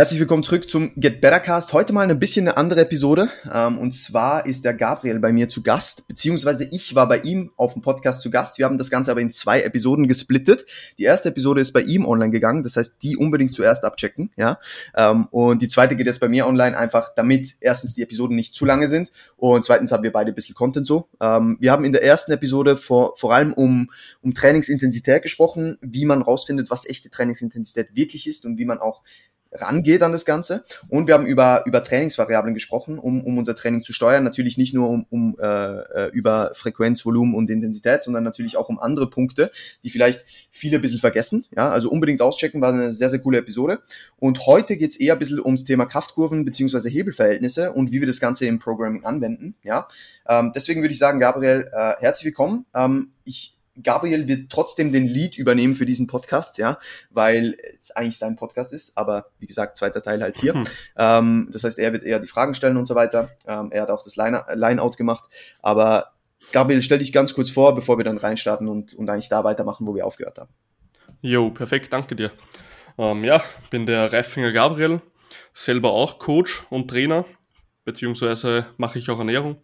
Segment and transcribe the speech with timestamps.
[0.00, 1.74] Herzlich willkommen zurück zum Get Better Cast.
[1.74, 3.28] Heute mal ein bisschen eine andere Episode.
[3.52, 7.52] Ähm, und zwar ist der Gabriel bei mir zu Gast, beziehungsweise ich war bei ihm
[7.56, 8.56] auf dem Podcast zu Gast.
[8.56, 10.64] Wir haben das Ganze aber in zwei Episoden gesplittet.
[10.96, 14.58] Die erste Episode ist bei ihm online gegangen, das heißt, die unbedingt zuerst abchecken, ja.
[14.96, 18.54] Ähm, und die zweite geht jetzt bei mir online, einfach damit erstens die Episoden nicht
[18.54, 21.10] zu lange sind und zweitens haben wir beide ein bisschen Content so.
[21.20, 23.90] Ähm, wir haben in der ersten Episode vor, vor allem um,
[24.22, 29.02] um Trainingsintensität gesprochen, wie man rausfindet, was echte Trainingsintensität wirklich ist und wie man auch
[29.52, 30.64] rangeht an das Ganze.
[30.88, 34.24] Und wir haben über, über Trainingsvariablen gesprochen, um, um unser Training zu steuern.
[34.24, 38.68] Natürlich nicht nur um, um äh, äh, über Frequenz, Volumen und Intensität, sondern natürlich auch
[38.68, 39.50] um andere Punkte,
[39.82, 41.46] die vielleicht viele ein bisschen vergessen.
[41.56, 43.80] Ja, also unbedingt auschecken, war eine sehr, sehr coole Episode.
[44.18, 48.20] Und heute geht's eher ein bisschen ums Thema Kraftkurven beziehungsweise Hebelverhältnisse und wie wir das
[48.20, 49.54] Ganze im Programming anwenden.
[49.62, 49.88] Ja,
[50.28, 52.66] ähm, deswegen würde ich sagen, Gabriel, äh, herzlich willkommen.
[52.74, 56.78] Ähm, ich Gabriel wird trotzdem den Lead übernehmen für diesen Podcast, ja,
[57.10, 60.54] weil es eigentlich sein Podcast ist, aber wie gesagt, zweiter Teil halt hier.
[60.54, 60.64] Hm.
[60.96, 63.30] Ähm, das heißt, er wird eher die Fragen stellen und so weiter.
[63.46, 65.24] Ähm, er hat auch das Line-Out gemacht,
[65.60, 66.12] aber
[66.52, 69.86] Gabriel, stell dich ganz kurz vor, bevor wir dann reinstarten und, und eigentlich da weitermachen,
[69.86, 70.50] wo wir aufgehört haben.
[71.20, 72.32] Jo, perfekt, danke dir.
[72.98, 75.00] Ähm, ja, bin der Reifinger Gabriel,
[75.52, 77.24] selber auch Coach und Trainer,
[77.84, 79.62] beziehungsweise mache ich auch Ernährung.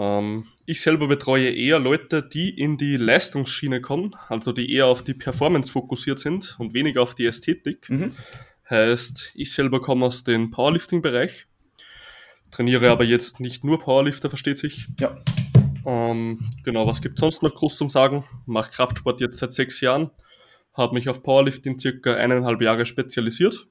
[0.00, 5.02] Ähm, ich selber betreue eher Leute, die in die Leistungsschiene kommen, also die eher auf
[5.02, 7.90] die Performance fokussiert sind und weniger auf die Ästhetik.
[7.90, 8.14] Mhm.
[8.68, 11.46] Heißt, ich selber komme aus dem Powerlifting-Bereich,
[12.50, 14.86] trainiere aber jetzt nicht nur Powerlifter, versteht sich.
[14.98, 15.18] Ja.
[15.84, 18.24] Ähm, genau, was gibt sonst noch groß zum Sagen?
[18.46, 20.10] Mache Kraftsport jetzt seit sechs Jahren,
[20.72, 23.66] habe mich auf Powerlifting circa eineinhalb Jahre spezialisiert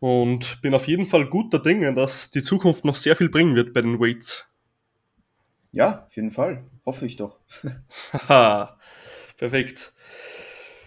[0.00, 3.72] und bin auf jeden Fall guter Dinge, dass die Zukunft noch sehr viel bringen wird
[3.72, 4.49] bei den Weights.
[5.72, 6.64] Ja, auf jeden Fall.
[6.84, 7.38] Hoffe ich doch.
[8.12, 8.78] Haha,
[9.36, 9.92] perfekt.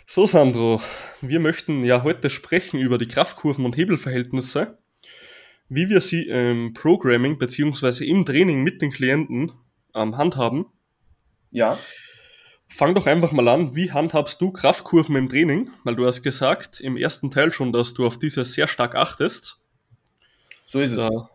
[0.06, 0.82] So, Sandro,
[1.22, 4.78] wir möchten ja heute sprechen über die Kraftkurven und Hebelverhältnisse,
[5.70, 9.54] wie wir sie im Programming beziehungsweise im Training mit den Klienten
[9.96, 10.66] ähm, handhaben.
[11.52, 11.78] Ja.
[12.68, 15.70] Fang doch einfach mal an, wie handhabst du Kraftkurven im Training?
[15.84, 19.60] Weil du hast gesagt im ersten Teil schon, dass du auf diese sehr stark achtest.
[20.66, 20.98] So ist es.
[20.98, 21.30] Da,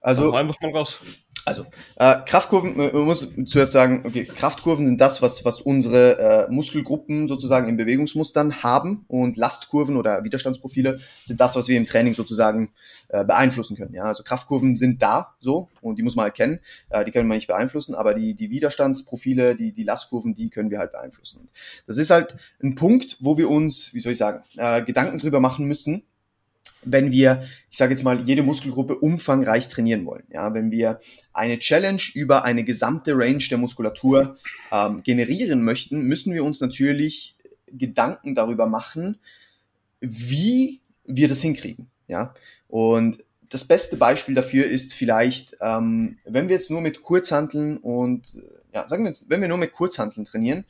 [0.00, 0.98] also einfach mal raus.
[1.44, 1.64] Also,
[1.96, 6.18] äh, Kraftkurven, man muss zuerst sagen, okay, Kraftkurven sind das, was, was unsere
[6.48, 11.86] äh, Muskelgruppen sozusagen in Bewegungsmustern haben und Lastkurven oder Widerstandsprofile sind das, was wir im
[11.86, 12.72] Training sozusagen
[13.08, 13.94] äh, beeinflussen können.
[13.94, 17.34] Ja, also Kraftkurven sind da so und die muss man halt äh, die können wir
[17.34, 21.40] nicht beeinflussen, aber die, die Widerstandsprofile, die, die Lastkurven, die können wir halt beeinflussen.
[21.40, 21.50] Und
[21.86, 25.40] das ist halt ein Punkt, wo wir uns, wie soll ich sagen, äh, Gedanken drüber
[25.40, 26.02] machen müssen,
[26.82, 30.24] wenn wir, ich sage jetzt mal, jede Muskelgruppe umfangreich trainieren wollen.
[30.32, 31.00] Ja, wenn wir
[31.32, 34.38] eine Challenge über eine gesamte Range der Muskulatur
[34.72, 37.36] ähm, generieren möchten, müssen wir uns natürlich
[37.66, 39.18] Gedanken darüber machen,
[40.00, 41.90] wie wir das hinkriegen.
[42.08, 42.34] Ja,
[42.68, 48.38] und das beste Beispiel dafür ist vielleicht, ähm, wenn wir jetzt nur mit Kurzhanteln und,
[48.72, 50.64] ja, sagen wir jetzt, wenn wir nur mit Kurzhanteln trainieren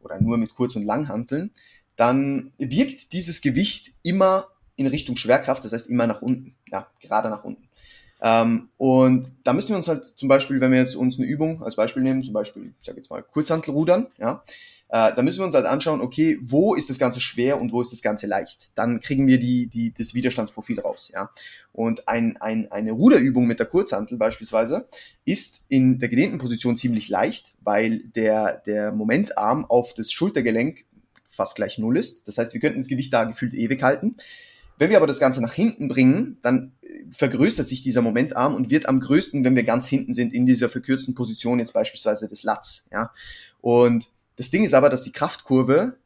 [0.00, 1.52] oder nur mit Kurz- und Langhanteln,
[1.96, 7.28] dann wirkt dieses Gewicht immer in Richtung Schwerkraft, das heißt immer nach unten, ja, gerade
[7.28, 7.68] nach unten.
[8.20, 11.62] Ähm, und da müssen wir uns halt zum Beispiel, wenn wir jetzt uns eine Übung
[11.62, 14.42] als Beispiel nehmen, zum Beispiel, ich sage jetzt mal Kurzhantelrudern, ja,
[14.88, 17.82] äh, da müssen wir uns halt anschauen, okay, wo ist das Ganze schwer und wo
[17.82, 18.70] ist das Ganze leicht?
[18.76, 21.30] Dann kriegen wir die, die, das Widerstandsprofil raus, ja.
[21.72, 24.86] Und ein, ein, eine Ruderübung mit der Kurzhantel beispielsweise
[25.24, 30.84] ist in der gedehnten Position ziemlich leicht, weil der, der Momentarm auf das Schultergelenk
[31.28, 32.28] fast gleich null ist.
[32.28, 34.16] Das heißt, wir könnten das Gewicht da gefühlt ewig halten.
[34.78, 38.70] Wenn wir aber das Ganze nach hinten bringen, dann äh, vergrößert sich dieser Momentarm und
[38.70, 42.42] wird am größten, wenn wir ganz hinten sind, in dieser verkürzten Position, jetzt beispielsweise des
[42.42, 42.86] Lats.
[42.92, 43.12] Ja?
[43.60, 45.96] Und das Ding ist aber, dass die Kraftkurve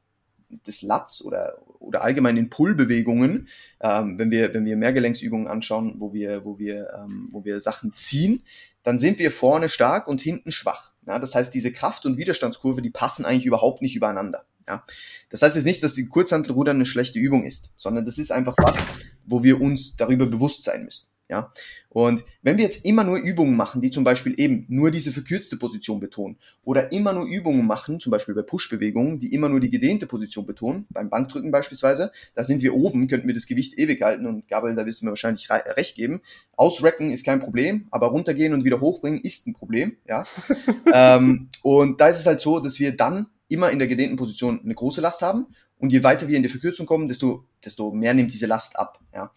[0.67, 3.49] des Lats oder, oder allgemein in Pullbewegungen,
[3.81, 7.95] ähm, wenn wir, wenn wir Mehrgelenksübungen anschauen, wo wir, wo wir, ähm, wo wir Sachen
[7.95, 8.43] ziehen,
[8.83, 10.93] dann sind wir vorne stark und hinten schwach.
[11.07, 11.19] Ja?
[11.19, 14.45] Das heißt, diese Kraft- und Widerstandskurve, die passen eigentlich überhaupt nicht übereinander.
[14.69, 14.85] Ja?
[15.31, 18.55] Das heißt jetzt nicht, dass die Kurzhantelrudern eine schlechte Übung ist, sondern das ist einfach
[18.59, 18.77] was,
[19.25, 21.09] wo wir uns darüber bewusst sein müssen.
[21.31, 21.53] Ja,
[21.91, 25.59] und wenn wir jetzt immer nur Übungen machen, die zum Beispiel eben nur diese verkürzte
[25.59, 29.69] Position betonen, oder immer nur Übungen machen, zum Beispiel bei Push-Bewegungen, die immer nur die
[29.69, 34.01] gedehnte Position betonen, beim Bankdrücken beispielsweise, da sind wir oben, könnten wir das Gewicht ewig
[34.01, 36.23] halten und Gabriel, da wirst du mir wahrscheinlich recht geben.
[36.57, 40.25] Ausrecken ist kein Problem, aber runtergehen und wieder hochbringen ist ein Problem, ja.
[40.95, 44.61] ähm, und da ist es halt so, dass wir dann immer in der gedehnten Position
[44.63, 45.47] eine große Last haben.
[45.79, 49.01] Und je weiter wir in die Verkürzung kommen, desto, desto mehr nimmt diese Last ab.
[49.15, 49.33] Ja.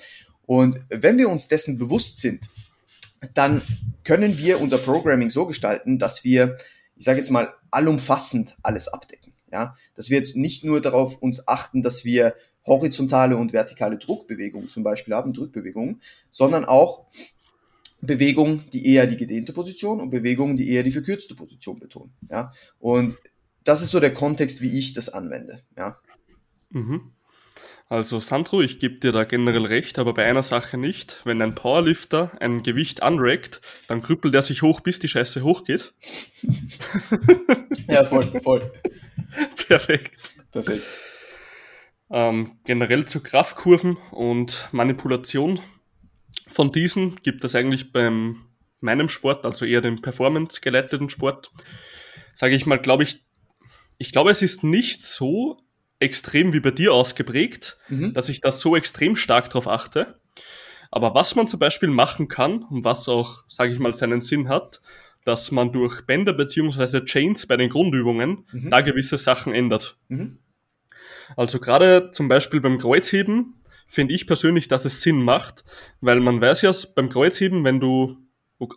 [0.45, 2.49] Und wenn wir uns dessen bewusst sind,
[3.33, 3.61] dann
[4.03, 6.57] können wir unser Programming so gestalten, dass wir,
[6.95, 9.33] ich sage jetzt mal, allumfassend alles abdecken.
[9.51, 12.35] Ja, dass wir jetzt nicht nur darauf uns achten, dass wir
[12.65, 17.07] horizontale und vertikale Druckbewegungen zum Beispiel haben, Drückbewegungen, sondern auch
[18.01, 22.13] Bewegungen, die eher die gedehnte Position und Bewegungen, die eher die verkürzte Position betonen.
[22.29, 22.53] Ja?
[22.79, 23.17] Und
[23.63, 25.63] das ist so der Kontext, wie ich das anwende.
[25.77, 25.97] Ja?
[26.69, 27.13] Mhm.
[27.89, 31.19] Also Sandro, ich gebe dir da generell recht, aber bei einer Sache nicht.
[31.25, 35.93] Wenn ein Powerlifter ein Gewicht anrackt, dann krüppelt er sich hoch, bis die Scheiße hochgeht.
[37.89, 38.71] ja, voll, voll.
[39.67, 40.35] Perfekt.
[40.51, 40.85] Perfekt.
[42.09, 45.59] Ähm, generell zu Kraftkurven und Manipulation
[46.47, 48.45] von diesen gibt es eigentlich beim
[48.81, 51.51] meinem Sport, also eher dem performance-geleiteten Sport,
[52.33, 53.23] sage ich mal, glaube ich,
[54.01, 55.57] ich glaube, es ist nicht so
[55.99, 58.15] extrem wie bei dir ausgeprägt, mhm.
[58.15, 60.19] dass ich da so extrem stark drauf achte.
[60.89, 64.49] Aber was man zum Beispiel machen kann und was auch, sage ich mal, seinen Sinn
[64.49, 64.81] hat,
[65.23, 68.71] dass man durch Bänder beziehungsweise Chains bei den Grundübungen mhm.
[68.71, 69.99] da gewisse Sachen ändert.
[70.07, 70.39] Mhm.
[71.37, 75.63] Also gerade zum Beispiel beim Kreuzheben finde ich persönlich, dass es Sinn macht,
[76.01, 78.17] weil man weiß ja beim Kreuzheben, wenn du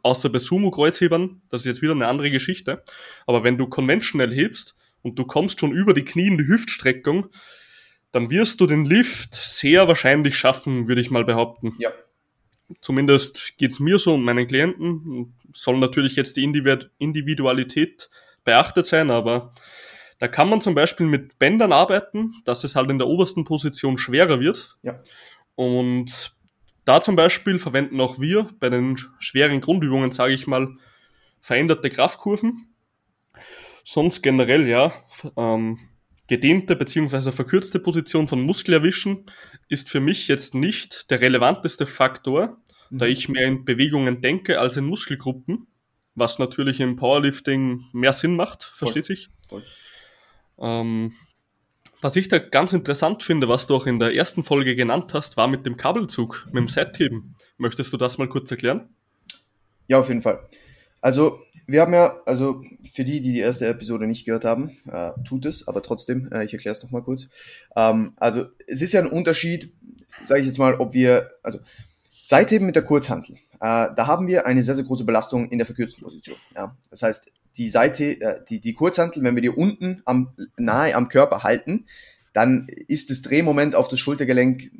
[0.03, 2.82] außer bei Sumo-Kreuzhebern, das ist jetzt wieder eine andere Geschichte,
[3.27, 7.29] aber wenn du konventionell hebst, und du kommst schon über die Knie in die Hüftstreckung,
[8.11, 11.75] dann wirst du den Lift sehr wahrscheinlich schaffen, würde ich mal behaupten.
[11.79, 11.91] Ja.
[12.81, 15.37] Zumindest geht's mir so und meinen Klienten.
[15.53, 18.09] Soll natürlich jetzt die Individualität
[18.45, 19.51] beachtet sein, aber
[20.19, 23.99] da kann man zum Beispiel mit Bändern arbeiten, dass es halt in der obersten Position
[23.99, 24.79] schwerer wird.
[24.83, 25.03] Ja.
[25.55, 26.35] Und
[26.87, 30.77] da zum Beispiel verwenden auch wir bei den schweren Grundübungen, sage ich mal,
[31.41, 32.74] veränderte Kraftkurven.
[33.85, 34.93] Sonst generell, ja,
[35.37, 35.79] ähm,
[36.27, 39.27] gedehnte beziehungsweise verkürzte Position von Muskel erwischen
[39.69, 42.59] ist für mich jetzt nicht der relevanteste Faktor,
[42.91, 42.99] mhm.
[42.99, 45.67] da ich mehr in Bewegungen denke als in Muskelgruppen,
[46.15, 49.17] was natürlich im Powerlifting mehr Sinn macht, versteht Voll.
[49.17, 49.29] sich.
[49.49, 49.63] Voll.
[50.59, 51.13] Ähm,
[52.01, 55.37] was ich da ganz interessant finde, was du auch in der ersten Folge genannt hast,
[55.37, 57.35] war mit dem Kabelzug, mit dem Seitheben.
[57.57, 58.89] Möchtest du das mal kurz erklären?
[59.89, 60.47] Ja, auf jeden Fall.
[61.01, 62.63] Also wir haben ja, also
[62.93, 66.45] für die, die die erste Episode nicht gehört haben, äh, tut es, aber trotzdem, äh,
[66.45, 67.29] ich erkläre es nochmal kurz.
[67.77, 69.73] Ähm, also es ist ja ein Unterschied,
[70.23, 71.59] sage ich jetzt mal, ob wir, also
[72.23, 75.67] Seitheben mit der Kurzhantel, äh, da haben wir eine sehr, sehr große Belastung in der
[75.67, 76.37] verkürzten Position.
[76.55, 76.77] Ja?
[76.91, 81.09] Das heißt, die Seite, äh, die, die Kurzhantel, wenn wir die unten am, nahe am
[81.09, 81.87] Körper halten,
[82.33, 84.71] dann ist das Drehmoment auf das Schultergelenk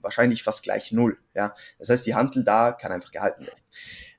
[0.00, 1.18] wahrscheinlich fast gleich null.
[1.34, 1.54] Ja?
[1.78, 3.58] Das heißt, die Hantel da kann einfach gehalten werden.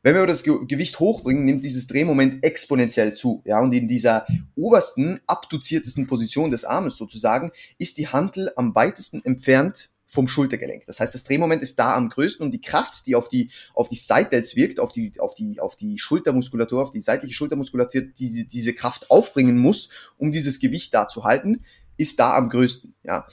[0.06, 3.42] Wenn wir das Gewicht hochbringen, nimmt dieses Drehmoment exponentiell zu.
[3.44, 9.26] Ja, und in dieser obersten, abduziertesten Position des Armes sozusagen, ist die Hantel am weitesten
[9.26, 10.86] entfernt vom Schultergelenk.
[10.86, 13.90] Das heißt, das Drehmoment ist da am größten und die Kraft, die auf die, auf
[13.90, 18.48] die Seitdels wirkt, auf die, auf die, auf die Schultermuskulatur, auf die seitliche Schultermuskulatur, die
[18.48, 21.66] diese Kraft aufbringen muss, um dieses Gewicht da zu halten,
[21.98, 22.94] ist da am größten.
[23.02, 23.26] Ja,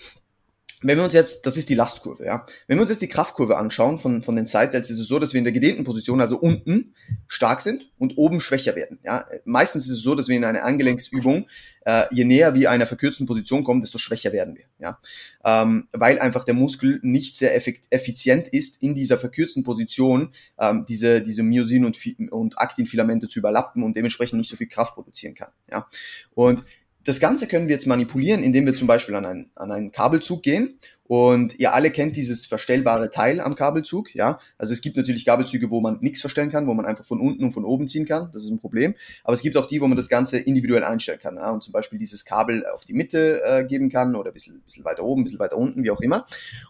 [0.83, 2.47] wenn wir uns jetzt, das ist die Lastkurve, ja.
[2.67, 5.33] Wenn wir uns jetzt die Kraftkurve anschauen von, von den Sidedels, ist es so, dass
[5.33, 6.95] wir in der gedehnten Position, also unten,
[7.29, 9.25] stark sind und oben schwächer werden, ja.
[9.45, 11.47] Meistens ist es so, dass wir in einer Angelenksübung,
[11.85, 14.99] äh, je näher wir einer verkürzten Position kommen, desto schwächer werden wir, ja.
[15.45, 21.23] Ähm, weil einfach der Muskel nicht sehr effizient ist, in dieser verkürzten Position ähm, diese,
[21.23, 25.51] diese Myosin- und, und Aktinfilamente zu überlappen und dementsprechend nicht so viel Kraft produzieren kann,
[25.71, 25.87] ja.
[26.35, 26.65] Und
[27.05, 30.43] das Ganze können wir jetzt manipulieren, indem wir zum Beispiel an, ein, an einen Kabelzug
[30.43, 30.79] gehen.
[31.05, 34.39] Und ihr alle kennt dieses verstellbare Teil am Kabelzug, ja.
[34.57, 37.45] Also es gibt natürlich Kabelzüge, wo man nichts verstellen kann, wo man einfach von unten
[37.45, 38.31] und von oben ziehen kann.
[38.33, 38.95] Das ist ein Problem.
[39.23, 41.37] Aber es gibt auch die, wo man das Ganze individuell einstellen kann.
[41.37, 41.51] Ja?
[41.51, 44.87] Und zum Beispiel dieses Kabel auf die Mitte äh, geben kann oder ein bisschen, bisschen
[44.87, 46.25] weiter oben, ein bisschen weiter unten, wie auch immer.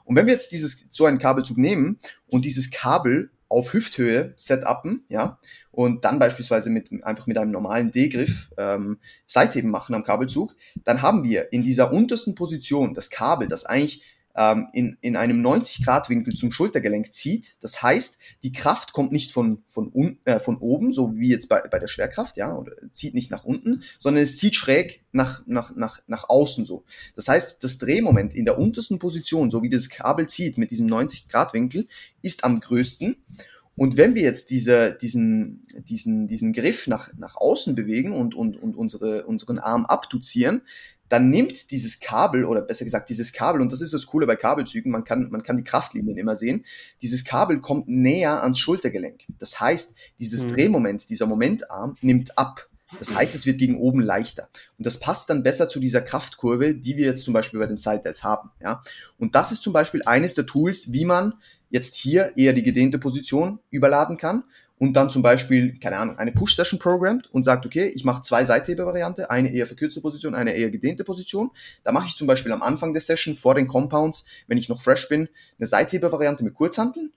[0.05, 5.05] Und wenn wir jetzt dieses so einen Kabelzug nehmen und dieses Kabel auf Hüfthöhe setupen,
[5.09, 5.39] ja,
[5.73, 11.03] und dann beispielsweise mit, einfach mit einem normalen D-Griff ähm, Seitheben machen am Kabelzug, dann
[11.03, 16.35] haben wir in dieser untersten Position das Kabel, das eigentlich ähm, in, in einem 90-Grad-Winkel
[16.35, 17.57] zum Schultergelenk zieht.
[17.61, 21.49] Das heißt, die Kraft kommt nicht von, von, un, äh, von oben, so wie jetzt
[21.49, 25.43] bei, bei der Schwerkraft, ja, oder zieht nicht nach unten, sondern es zieht schräg nach,
[25.47, 26.85] nach, nach, nach außen so.
[27.15, 30.87] Das heißt, das Drehmoment in der untersten Position, so wie das Kabel zieht mit diesem
[30.87, 31.89] 90-Grad-Winkel,
[32.23, 33.17] ist am größten.
[33.77, 38.63] Und wenn wir jetzt diese, diesen, diesen, diesen Griff nach, nach außen bewegen und, und,
[38.63, 40.63] und unsere, unseren Arm abduzieren,
[41.09, 44.37] dann nimmt dieses Kabel, oder besser gesagt dieses Kabel, und das ist das Coole bei
[44.37, 46.65] Kabelzügen, man kann, man kann die Kraftlinien immer sehen,
[47.03, 49.25] dieses Kabel kommt näher ans Schultergelenk.
[49.39, 50.53] Das heißt, dieses mhm.
[50.55, 52.67] Drehmoment, dieser Momentarm nimmt ab.
[52.99, 54.49] Das heißt, es wird gegen oben leichter.
[54.79, 57.79] Und das passt dann besser zu dieser Kraftkurve, die wir jetzt zum Beispiel bei den
[57.79, 58.51] Side haben.
[58.61, 58.83] Ja?
[59.19, 61.35] Und das ist zum Beispiel eines der Tools, wie man
[61.73, 64.45] jetzt hier eher die gedehnte Position überladen kann
[64.79, 68.45] und dann zum Beispiel, keine Ahnung, eine Push-Session programmt und sagt, okay, ich mache zwei
[68.45, 71.51] Seithebe-Variante, eine eher verkürzte Position, eine eher gedehnte Position.
[71.83, 74.83] Da mache ich zum Beispiel am Anfang der Session vor den Compounds, wenn ich noch
[74.83, 77.13] fresh bin, eine Seithebe-Variante mit Kurzhanteln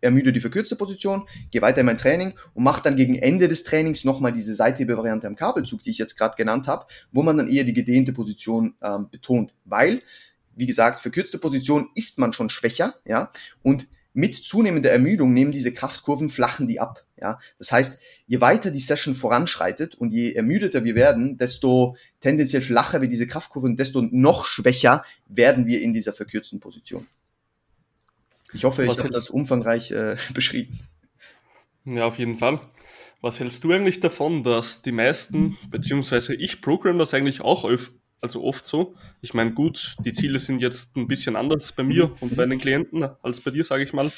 [0.00, 3.64] ermüde die verkürzte Position, gehe weiter in mein Training und mache dann gegen Ende des
[3.64, 7.48] Trainings nochmal diese Seithebe-Variante am Kabelzug, die ich jetzt gerade genannt habe, wo man dann
[7.48, 9.54] eher die gedehnte Position ähm, betont.
[9.64, 10.02] Weil,
[10.54, 13.30] wie gesagt, verkürzte Position ist man schon schwächer, ja,
[13.62, 17.04] und mit zunehmender Ermüdung nehmen diese Kraftkurven, flachen die ab.
[17.20, 22.62] Ja, das heißt, je weiter die Session voranschreitet und je ermüdeter wir werden, desto tendenziell
[22.62, 27.06] flacher wird diese Kraftkurven, desto noch schwächer werden wir in dieser verkürzten Position.
[28.54, 30.80] Ich hoffe, ich habe das umfangreich äh, beschrieben.
[31.84, 32.60] Ja, auf jeden Fall.
[33.20, 37.92] Was hältst du eigentlich davon, dass die meisten, beziehungsweise ich programme das eigentlich auch öf
[38.20, 38.94] also oft so.
[39.20, 42.58] Ich meine, gut, die Ziele sind jetzt ein bisschen anders bei mir und bei den
[42.58, 44.10] Klienten als bei dir, sage ich mal.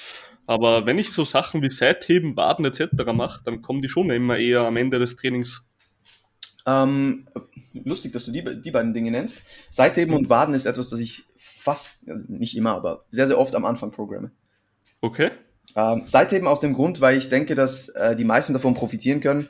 [0.46, 2.88] Aber wenn ich so Sachen wie Seitheben, Waden etc.
[3.12, 5.66] mache, dann kommen die schon immer eher am Ende des Trainings.
[6.64, 7.28] Ähm,
[7.72, 9.42] lustig, dass du die, die beiden Dinge nennst.
[9.70, 13.54] Seitheben und Waden ist etwas, das ich fast, also nicht immer, aber sehr, sehr oft
[13.54, 14.30] am Anfang programme.
[15.00, 15.30] Okay.
[15.76, 19.48] Ähm, Seitheben aus dem Grund, weil ich denke, dass äh, die meisten davon profitieren können,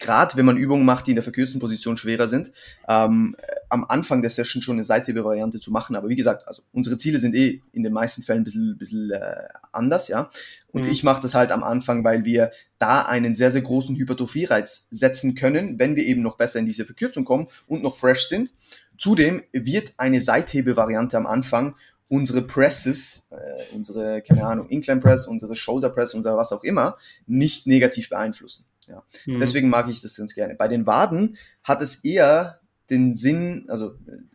[0.00, 2.50] gerade wenn man Übungen macht, die in der verkürzten Position schwerer sind,
[2.88, 3.36] ähm,
[3.68, 5.94] am Anfang der Session schon eine Seithebe-Variante zu machen.
[5.94, 9.10] Aber wie gesagt, also unsere Ziele sind eh in den meisten Fällen ein bisschen, bisschen
[9.10, 10.30] äh, anders, ja.
[10.72, 10.90] Und mhm.
[10.90, 15.34] ich mache das halt am Anfang, weil wir da einen sehr, sehr großen Hypertrophie-Reiz setzen
[15.34, 18.54] können, wenn wir eben noch besser in diese Verkürzung kommen und noch fresh sind.
[18.96, 21.74] Zudem wird eine Seithebe-Variante am Anfang
[22.10, 26.98] unsere Presses, äh, unsere, keine Ahnung, Incline Press, unsere Shoulder Press, unser was auch immer,
[27.28, 28.66] nicht negativ beeinflussen.
[28.88, 29.04] Ja.
[29.26, 29.38] Mhm.
[29.38, 30.56] Deswegen mag ich das ganz gerne.
[30.56, 32.58] Bei den Waden hat es eher
[32.90, 33.94] den Sinn, also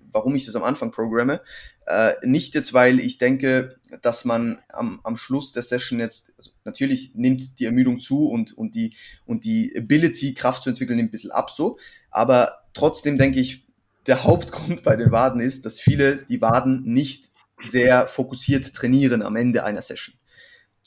[0.09, 1.41] warum ich das am Anfang programme,
[1.85, 6.51] äh, nicht jetzt, weil ich denke, dass man am, am Schluss der Session jetzt, also
[6.63, 11.09] natürlich nimmt die Ermüdung zu und, und, die, und die Ability, Kraft zu entwickeln, nimmt
[11.09, 11.77] ein bisschen ab so,
[12.09, 13.67] aber trotzdem denke ich,
[14.07, 19.35] der Hauptgrund bei den Waden ist, dass viele die Waden nicht sehr fokussiert trainieren am
[19.35, 20.15] Ende einer Session.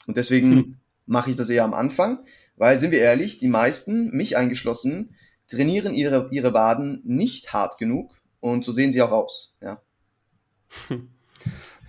[0.07, 0.75] Und deswegen hm.
[1.05, 5.15] mache ich das eher am Anfang, weil, sind wir ehrlich, die meisten, mich eingeschlossen,
[5.47, 9.55] trainieren ihre, ihre Waden nicht hart genug und so sehen sie auch aus.
[9.61, 9.81] Ja,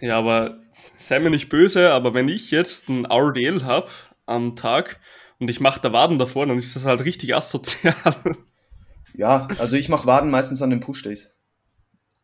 [0.00, 0.60] ja aber
[0.96, 3.88] sei mir nicht böse, aber wenn ich jetzt ein RDL habe
[4.26, 5.00] am Tag
[5.38, 8.36] und ich mache da Waden davor, dann ist das halt richtig asozial.
[9.14, 11.34] Ja, also ich mache Waden meistens an den Push-Days.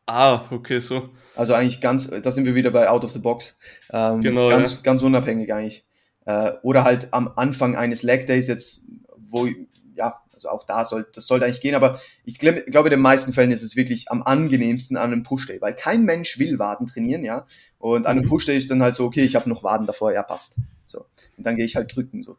[0.07, 1.11] Ah, okay, so.
[1.35, 3.59] Also eigentlich ganz, da sind wir wieder bei Out of the Box.
[3.93, 4.49] Ähm, genau.
[4.49, 4.79] Ganz, ja.
[4.83, 5.85] ganz unabhängig eigentlich.
[6.25, 8.87] Äh, oder halt am Anfang eines Leg Days jetzt,
[9.17, 9.47] wo,
[9.95, 13.01] ja, also auch da soll, das sollte eigentlich gehen, aber ich glaube, glaube, in den
[13.01, 16.59] meisten Fällen ist es wirklich am angenehmsten an einem Push Day, weil kein Mensch will
[16.59, 17.47] Waden trainieren, ja.
[17.79, 18.31] Und an einem mhm.
[18.31, 20.57] Push Day ist dann halt so, okay, ich habe noch Waden davor, ja, passt.
[20.85, 21.07] So.
[21.37, 22.37] Und dann gehe ich halt drücken, so.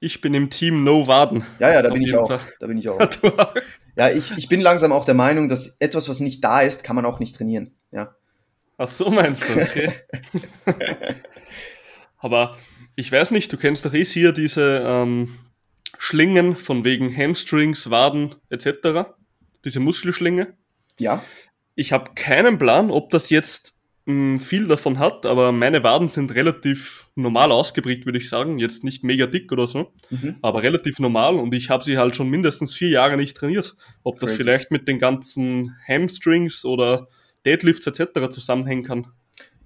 [0.00, 1.46] Ich bin im Team No Waden.
[1.60, 2.28] Ja, ja, da bin ich auch.
[2.28, 2.40] Fall.
[2.60, 2.98] Da bin ich auch.
[3.96, 6.96] ja, ich, ich bin langsam auch der Meinung, dass etwas, was nicht da ist, kann
[6.96, 7.74] man auch nicht trainieren.
[7.90, 8.14] Ja.
[8.76, 9.92] Ach so meinst du, okay.
[12.18, 12.56] Aber
[12.96, 15.38] ich weiß nicht, du kennst doch eh hier diese ähm,
[15.98, 19.10] Schlingen von wegen Hamstrings, Waden etc.
[19.64, 20.54] Diese Muskelschlinge.
[20.98, 21.22] Ja.
[21.74, 23.73] Ich habe keinen Plan, ob das jetzt
[24.06, 28.58] mh, hm, viel davon hat, aber meine Waden sind relativ normal ausgeprägt, würde ich sagen.
[28.58, 30.36] Jetzt nicht mega dick oder so, mhm.
[30.42, 33.74] aber relativ normal und ich habe sie halt schon mindestens vier Jahre nicht trainiert.
[34.02, 34.42] Ob das Crazy.
[34.42, 37.08] vielleicht mit den ganzen Hamstrings oder
[37.44, 38.30] Deadlifts etc.
[38.30, 39.06] zusammenhängen kann.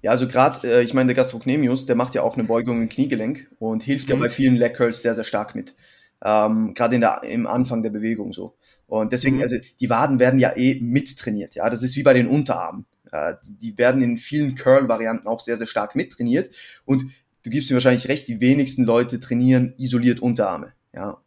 [0.01, 2.89] Ja, also gerade, äh, ich meine, der Gastrocnemius, der macht ja auch eine Beugung im
[2.89, 4.15] Kniegelenk und hilft mhm.
[4.15, 5.75] ja bei vielen Leg Curls sehr, sehr stark mit.
[6.23, 8.55] Ähm, gerade in der, im Anfang der Bewegung so.
[8.87, 9.41] Und deswegen, mhm.
[9.43, 11.55] also die Waden werden ja eh mittrainiert.
[11.55, 12.85] Ja, das ist wie bei den Unterarmen.
[13.11, 16.53] Äh, die, die werden in vielen Curl-Varianten auch sehr, sehr stark mittrainiert.
[16.85, 17.05] Und
[17.43, 20.73] du gibst mir wahrscheinlich recht, die wenigsten Leute trainieren isoliert Unterarme.
[20.93, 21.17] Ja.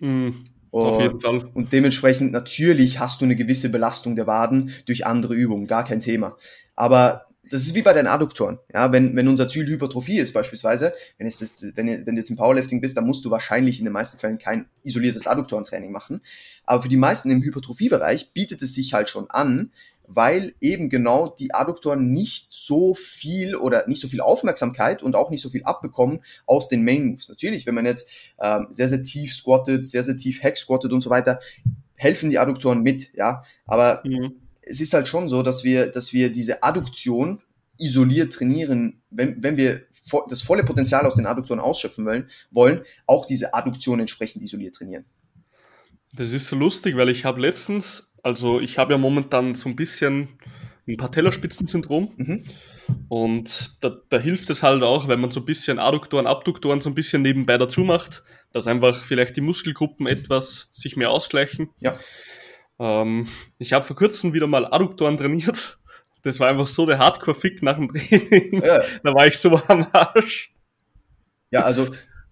[0.00, 0.44] Mhm.
[0.70, 1.50] Auf jeden Fall.
[1.54, 6.00] Und dementsprechend natürlich hast du eine gewisse Belastung der Waden durch andere Übungen, gar kein
[6.00, 6.36] Thema.
[6.76, 8.58] Aber das ist wie bei den Adduktoren.
[8.72, 12.30] Ja, wenn, wenn unser Ziel Hypertrophie ist beispielsweise, wenn, es das, wenn, wenn du jetzt
[12.30, 16.20] im Powerlifting bist, dann musst du wahrscheinlich in den meisten Fällen kein isoliertes Adduktorentraining machen.
[16.64, 19.72] Aber für die meisten im Hypertrophiebereich bietet es sich halt schon an,
[20.08, 25.30] weil eben genau die Adduktoren nicht so viel oder nicht so viel Aufmerksamkeit und auch
[25.30, 27.28] nicht so viel abbekommen aus den Main Moves.
[27.28, 28.08] Natürlich, wenn man jetzt
[28.40, 31.40] ähm, sehr, sehr tief squattet, sehr, sehr tief hack squattet und so weiter,
[31.94, 33.44] helfen die Adduktoren mit, ja.
[33.66, 34.32] Aber mhm
[34.68, 37.40] es ist halt schon so, dass wir, dass wir diese Adduktion
[37.78, 39.82] isoliert trainieren, wenn, wenn wir
[40.28, 45.04] das volle Potenzial aus den Adduktoren ausschöpfen wollen, wollen, auch diese Adduktion entsprechend isoliert trainieren.
[46.14, 49.76] Das ist so lustig, weil ich habe letztens, also ich habe ja momentan so ein
[49.76, 50.28] bisschen
[50.86, 52.44] ein Patellaspitzensyndrom mhm.
[53.08, 56.90] und da, da hilft es halt auch, wenn man so ein bisschen Adduktoren, Abduktoren so
[56.90, 58.22] ein bisschen nebenbei dazu macht,
[58.52, 61.70] dass einfach vielleicht die Muskelgruppen etwas sich mehr ausgleichen.
[61.80, 61.92] Ja.
[62.78, 65.78] Ähm, ich habe vor kurzem wieder mal Adduktoren trainiert.
[66.22, 68.62] Das war einfach so der Hardcore-Fick nach dem Training.
[68.64, 68.82] Ja.
[69.02, 70.52] Da war ich so am Arsch.
[71.50, 71.88] Ja, also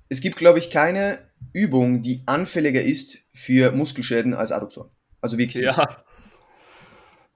[0.09, 1.19] es gibt, glaube ich, keine
[1.53, 4.91] Übung, die anfälliger ist für Muskelschäden als Adduktoren.
[5.21, 5.63] Also wirklich.
[5.63, 6.05] Ja.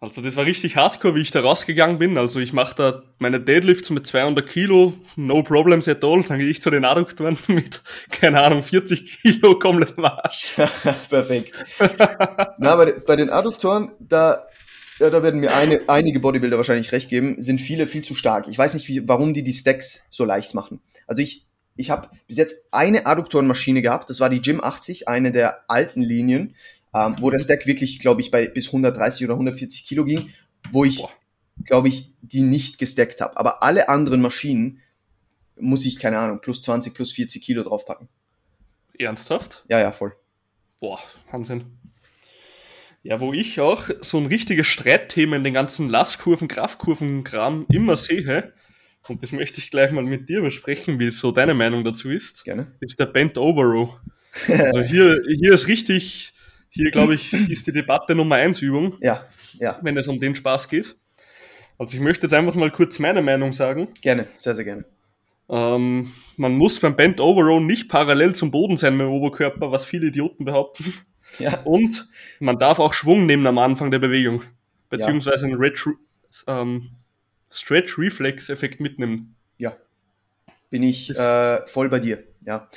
[0.02, 2.16] Also das war richtig hardcore, wie ich da rausgegangen bin.
[2.16, 6.22] Also ich mache da meine Deadlifts mit 200 Kilo, no problems at all.
[6.22, 10.56] Dann gehe ich zu den Adduktoren mit, keine Ahnung, 40 Kilo komplett am Arsch.
[11.10, 11.52] Perfekt.
[12.58, 14.46] Na, bei, bei den Adduktoren, da,
[15.00, 18.48] ja, da werden mir eine, einige Bodybuilder wahrscheinlich recht geben, sind viele viel zu stark.
[18.48, 20.80] Ich weiß nicht, wie, warum die die Stacks so leicht machen.
[21.06, 21.44] Also ich,
[21.76, 26.00] ich habe bis jetzt eine Adduktorenmaschine gehabt, das war die Gym 80, eine der alten
[26.00, 26.54] Linien
[26.94, 30.30] ähm, wo der Stack wirklich, glaube ich, bei bis 130 oder 140 Kilo ging,
[30.72, 31.02] wo ich,
[31.64, 33.36] glaube ich, die nicht gestackt habe.
[33.36, 34.80] Aber alle anderen Maschinen
[35.58, 38.08] muss ich, keine Ahnung, plus 20, plus 40 Kilo draufpacken.
[38.98, 39.64] Ernsthaft?
[39.68, 40.14] Ja, ja, voll.
[40.80, 41.64] Boah, Wahnsinn.
[43.02, 48.52] Ja, wo ich auch so ein richtiges Streitthema in den ganzen Lastkurven, Kraftkurven-Kram immer sehe,
[49.08, 52.44] und das möchte ich gleich mal mit dir besprechen, wie so deine Meinung dazu ist,
[52.44, 52.72] Gerne.
[52.80, 54.00] ist der Bent Over Row.
[54.48, 56.32] Also hier, hier ist richtig
[56.70, 58.96] hier, glaube ich, ist die Debatte Nummer 1 Übung.
[59.00, 59.26] Ja,
[59.58, 59.76] ja.
[59.82, 60.96] Wenn es um den Spaß geht.
[61.78, 63.88] Also ich möchte jetzt einfach mal kurz meine Meinung sagen.
[64.00, 64.84] Gerne, sehr, sehr gerne.
[65.48, 69.84] Ähm, man muss beim Bent Overrow nicht parallel zum Boden sein mit dem Oberkörper, was
[69.84, 70.94] viele Idioten behaupten.
[71.38, 71.60] Ja.
[71.62, 72.08] Und
[72.38, 74.42] man darf auch Schwung nehmen am Anfang der Bewegung.
[74.90, 75.56] Beziehungsweise ja.
[75.56, 75.98] einen
[76.46, 76.90] ähm,
[77.50, 79.34] Stretch Reflex Effekt mitnehmen.
[79.58, 79.76] Ja.
[80.70, 82.24] Bin ich äh, voll bei dir.
[82.44, 82.68] Ja.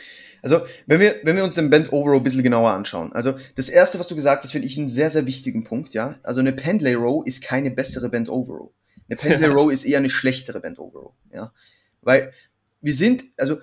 [0.44, 3.14] Also, wenn wir, wenn wir uns den Bend Over Row ein bisschen genauer anschauen.
[3.14, 6.20] Also, das erste, was du gesagt hast, finde ich einen sehr, sehr wichtigen Punkt, ja.
[6.22, 8.72] Also, eine Pendlay Row ist keine bessere Bend Over Row.
[9.08, 11.54] Eine Pendlay Row ist eher eine schlechtere Bend Over Row, ja.
[12.02, 12.34] Weil
[12.82, 13.62] wir sind, also,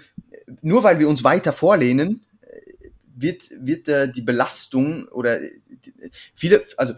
[0.62, 2.24] nur weil wir uns weiter vorlehnen,
[3.20, 5.38] wird, wird äh, die Belastung oder
[6.34, 6.94] viele, also,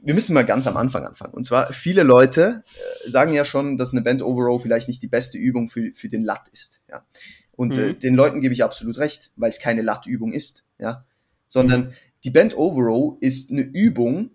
[0.00, 1.34] wir müssen mal ganz am Anfang anfangen.
[1.34, 2.62] Und zwar, viele Leute
[3.04, 5.92] äh, sagen ja schon, dass eine Bend Over Row vielleicht nicht die beste Übung für,
[5.94, 7.04] für den Lat ist, ja.
[7.56, 7.90] Und äh, mhm.
[7.90, 11.04] äh, den Leuten gebe ich absolut recht, weil es keine Lattübung ist, ja.
[11.46, 11.92] Sondern mhm.
[12.24, 14.30] die Bend Over Row ist eine Übung,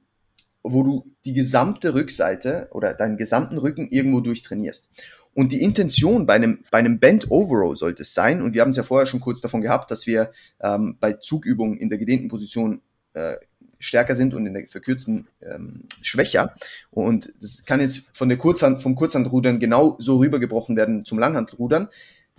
[0.64, 4.92] wo du die gesamte Rückseite oder deinen gesamten Rücken irgendwo durchtrainierst.
[5.34, 8.62] Und die Intention bei einem, bei einem Bend Over Row sollte es sein, und wir
[8.62, 11.98] haben es ja vorher schon kurz davon gehabt, dass wir ähm, bei Zugübungen in der
[11.98, 12.82] gedehnten Position
[13.14, 13.36] äh,
[13.80, 16.54] stärker sind und in der verkürzten ähm, schwächer.
[16.92, 21.88] Und das kann jetzt von der Kurzhand, vom Kurzhandrudern genau so rübergebrochen werden zum Langhandrudern.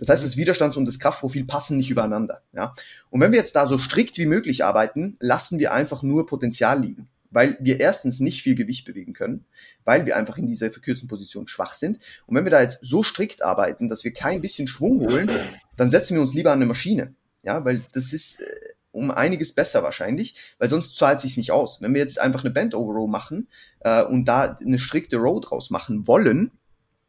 [0.01, 2.41] Das heißt, das Widerstands- und das Kraftprofil passen nicht übereinander.
[2.53, 2.73] Ja?
[3.11, 6.81] Und wenn wir jetzt da so strikt wie möglich arbeiten, lassen wir einfach nur Potenzial
[6.81, 9.45] liegen, weil wir erstens nicht viel Gewicht bewegen können,
[9.83, 11.99] weil wir einfach in dieser verkürzten Position schwach sind.
[12.25, 15.29] Und wenn wir da jetzt so strikt arbeiten, dass wir kein bisschen Schwung holen,
[15.77, 17.13] dann setzen wir uns lieber an eine Maschine.
[17.43, 18.45] Ja, weil das ist äh,
[18.91, 21.79] um einiges besser wahrscheinlich, weil sonst zahlt sich nicht aus.
[21.79, 23.49] Wenn wir jetzt einfach eine Band Over Row machen
[23.81, 26.49] äh, und da eine strikte Row draus machen wollen,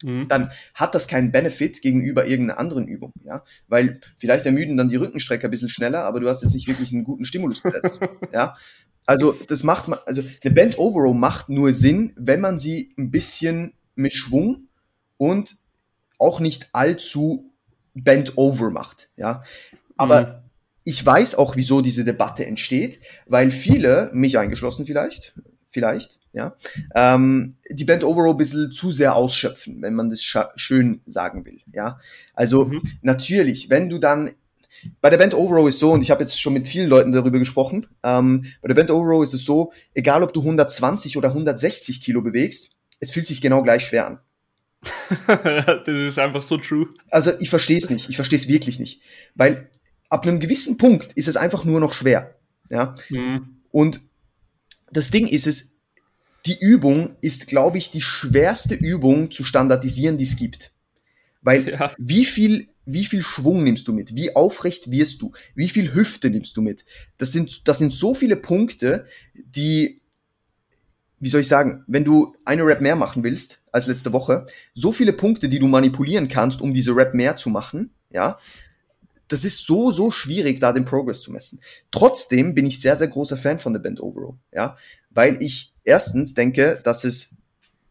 [0.03, 0.29] mhm.
[0.29, 4.97] dann hat das keinen Benefit gegenüber irgendeiner anderen Übung, ja, weil vielleicht ermüden dann die
[4.97, 8.01] Rückenstrecker ein bisschen schneller, aber du hast jetzt nicht wirklich einen guten Stimulus gesetzt,
[8.33, 8.57] ja.
[9.05, 13.11] Also das macht man, also eine Bend Over macht nur Sinn, wenn man sie ein
[13.11, 14.69] bisschen mit Schwung
[15.17, 15.57] und
[16.19, 17.53] auch nicht allzu
[17.95, 19.43] Bend Over macht, ja.
[19.97, 20.51] Aber mhm.
[20.85, 25.35] ich weiß auch, wieso diese Debatte entsteht, weil viele, mich eingeschlossen vielleicht,
[25.69, 26.57] vielleicht, ja,
[26.95, 30.23] ähm, die Band Overall ein bisschen zu sehr ausschöpfen, wenn man das
[30.57, 32.01] schön sagen will, ja.
[32.35, 32.83] Also mhm.
[33.03, 34.33] natürlich, wenn du dann
[35.01, 37.38] bei der Band Overall ist so, und ich habe jetzt schon mit vielen Leuten darüber
[37.38, 42.03] gesprochen, ähm, bei der Band Overall ist es so, egal ob du 120 oder 160
[42.03, 44.18] Kilo bewegst, es fühlt sich genau gleich schwer an.
[45.27, 46.88] das ist einfach so true.
[47.11, 49.03] Also ich verstehe es nicht, ich verstehe es wirklich nicht,
[49.35, 49.71] weil
[50.09, 52.37] ab einem gewissen Punkt ist es einfach nur noch schwer,
[52.68, 52.97] ja.
[53.09, 53.59] Mhm.
[53.71, 54.01] Und
[54.90, 55.72] das Ding ist es,
[56.47, 60.73] die Übung ist, glaube ich, die schwerste Übung zu standardisieren, die es gibt.
[61.41, 61.93] Weil ja.
[61.99, 64.17] wie viel, wie viel Schwung nimmst du mit?
[64.17, 65.33] Wie aufrecht wirst du?
[65.55, 66.85] Wie viel Hüfte nimmst du mit?
[67.19, 70.01] Das sind, das sind so viele Punkte, die,
[71.21, 74.93] wie soll ich sagen, wenn du eine Rap mehr machen willst als letzte Woche, so
[74.93, 78.39] viele Punkte, die du manipulieren kannst, um diese Rap mehr zu machen, ja,
[79.29, 81.61] das ist so, so schwierig, da den Progress zu messen.
[81.91, 84.77] Trotzdem bin ich sehr, sehr großer Fan von der Band Overall, ja,
[85.11, 87.37] weil ich erstens denke, dass es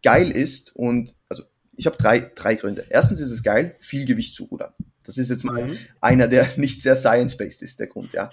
[0.03, 1.43] geil ist und, also
[1.75, 2.85] ich habe drei, drei Gründe.
[2.89, 4.73] Erstens ist es geil, viel Gewicht zu rudern.
[5.03, 5.77] Das ist jetzt mal mhm.
[5.99, 8.31] einer, der nicht sehr science-based ist, der Grund, ja.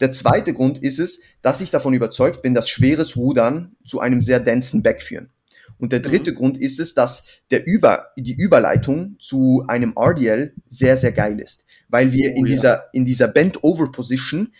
[0.00, 4.20] Der zweite Grund ist es, dass ich davon überzeugt bin, dass schweres Rudern zu einem
[4.22, 5.30] sehr densen Back führen.
[5.78, 6.36] Und der dritte mhm.
[6.36, 11.66] Grund ist es, dass der Über, die Überleitung zu einem RDL sehr, sehr geil ist.
[11.88, 12.54] Weil wir oh, in, ja.
[12.54, 14.52] dieser, in dieser Bend-Over-Position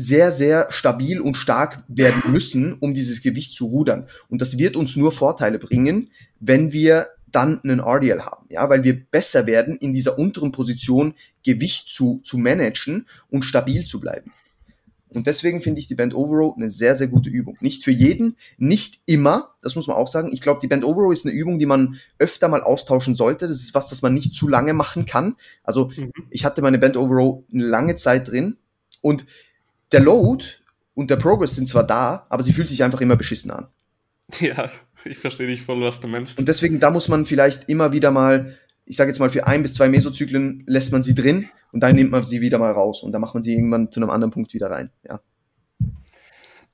[0.00, 4.06] sehr, sehr stabil und stark werden müssen, um dieses Gewicht zu rudern.
[4.28, 8.84] Und das wird uns nur Vorteile bringen, wenn wir dann einen RDL haben, ja, weil
[8.84, 14.32] wir besser werden, in dieser unteren Position Gewicht zu, zu managen und stabil zu bleiben.
[15.08, 17.56] Und deswegen finde ich die Band Overrow eine sehr, sehr gute Übung.
[17.60, 20.30] Nicht für jeden, nicht immer, das muss man auch sagen.
[20.32, 23.48] Ich glaube, die Band Overrow ist eine Übung, die man öfter mal austauschen sollte.
[23.48, 25.34] Das ist was, das man nicht zu lange machen kann.
[25.64, 26.12] Also mhm.
[26.30, 28.58] ich hatte meine Band Overrow eine lange Zeit drin
[29.00, 29.26] und
[29.92, 30.44] der Load
[30.94, 33.68] und der Progress sind zwar da, aber sie fühlt sich einfach immer beschissen an.
[34.40, 34.70] Ja,
[35.04, 36.38] ich verstehe dich voll, was du meinst.
[36.38, 39.62] Und deswegen, da muss man vielleicht immer wieder mal, ich sage jetzt mal, für ein
[39.62, 43.02] bis zwei Mesozyklen lässt man sie drin und dann nimmt man sie wieder mal raus
[43.02, 44.90] und dann macht man sie irgendwann zu einem anderen Punkt wieder rein.
[45.06, 45.20] Ja.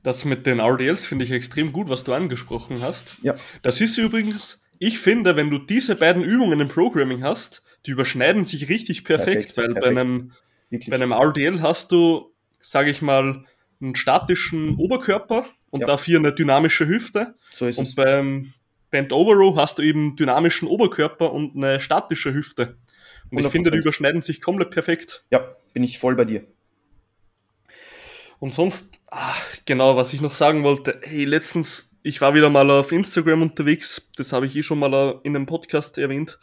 [0.03, 3.16] Das mit den RDLs finde ich extrem gut, was du angesprochen hast.
[3.22, 3.35] Ja.
[3.62, 8.44] Das ist übrigens, ich finde, wenn du diese beiden Übungen im Programming hast, die überschneiden
[8.44, 9.94] sich richtig perfekt, perfekt weil perfekt.
[9.94, 10.33] Bei, einem,
[10.88, 12.33] bei einem RDL hast du,
[12.64, 13.44] sage ich mal,
[13.81, 15.87] einen statischen Oberkörper und ja.
[15.87, 17.35] dafür eine dynamische Hüfte.
[17.50, 17.94] So ist und es.
[17.94, 18.53] beim
[18.90, 22.79] Bent Over Row hast du eben dynamischen Oberkörper und eine statische Hüfte.
[23.31, 23.44] Und 100%.
[23.46, 25.24] ich finde, die überschneiden sich komplett perfekt.
[25.31, 26.46] Ja, bin ich voll bei dir.
[28.38, 32.70] Und sonst, ach, genau, was ich noch sagen wollte, hey, letztens, ich war wieder mal
[32.70, 36.38] auf Instagram unterwegs, das habe ich eh schon mal in einem Podcast erwähnt.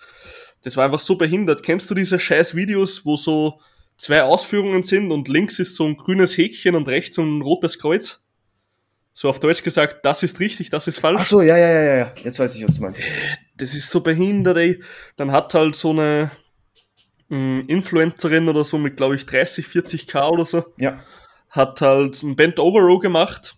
[0.63, 1.63] Das war einfach so behindert.
[1.63, 3.61] Kennst du diese scheiß Videos, wo so
[4.01, 7.77] zwei Ausführungen sind und links ist so ein grünes Häkchen und rechts so ein rotes
[7.77, 8.21] Kreuz?
[9.13, 11.19] So auf Deutsch gesagt, das ist richtig, das ist falsch.
[11.21, 12.15] Ach so, ja, ja, ja, ja.
[12.23, 13.01] Jetzt weiß ich, was du meinst.
[13.57, 14.81] Das ist so behindert, ey.
[15.17, 16.31] Dann hat halt so eine
[17.29, 20.65] mh, hm, Influencerin oder so mit, glaube ich, 30, 40k oder so.
[20.79, 21.03] Ja.
[21.49, 23.55] Hat halt ein Bent Over Row gemacht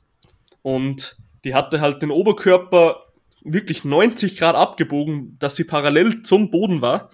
[0.62, 3.06] und die hatte halt den Oberkörper
[3.44, 7.12] wirklich 90 Grad abgebogen, dass sie parallel zum Boden war.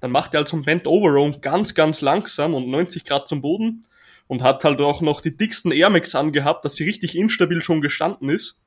[0.00, 3.28] Dann macht er halt so ein Bent Over Row ganz, ganz langsam und 90 Grad
[3.28, 3.82] zum Boden
[4.26, 7.80] und hat halt auch noch die dicksten Air Max angehabt, dass sie richtig instabil schon
[7.80, 8.60] gestanden ist.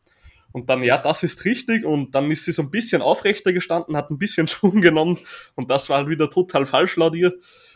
[0.52, 1.84] Und dann, ja, das ist richtig.
[1.84, 5.17] Und dann ist sie so ein bisschen aufrechter gestanden, hat ein bisschen Schwung genommen.
[5.56, 7.34] Und das war halt wieder total falsch laut ihr.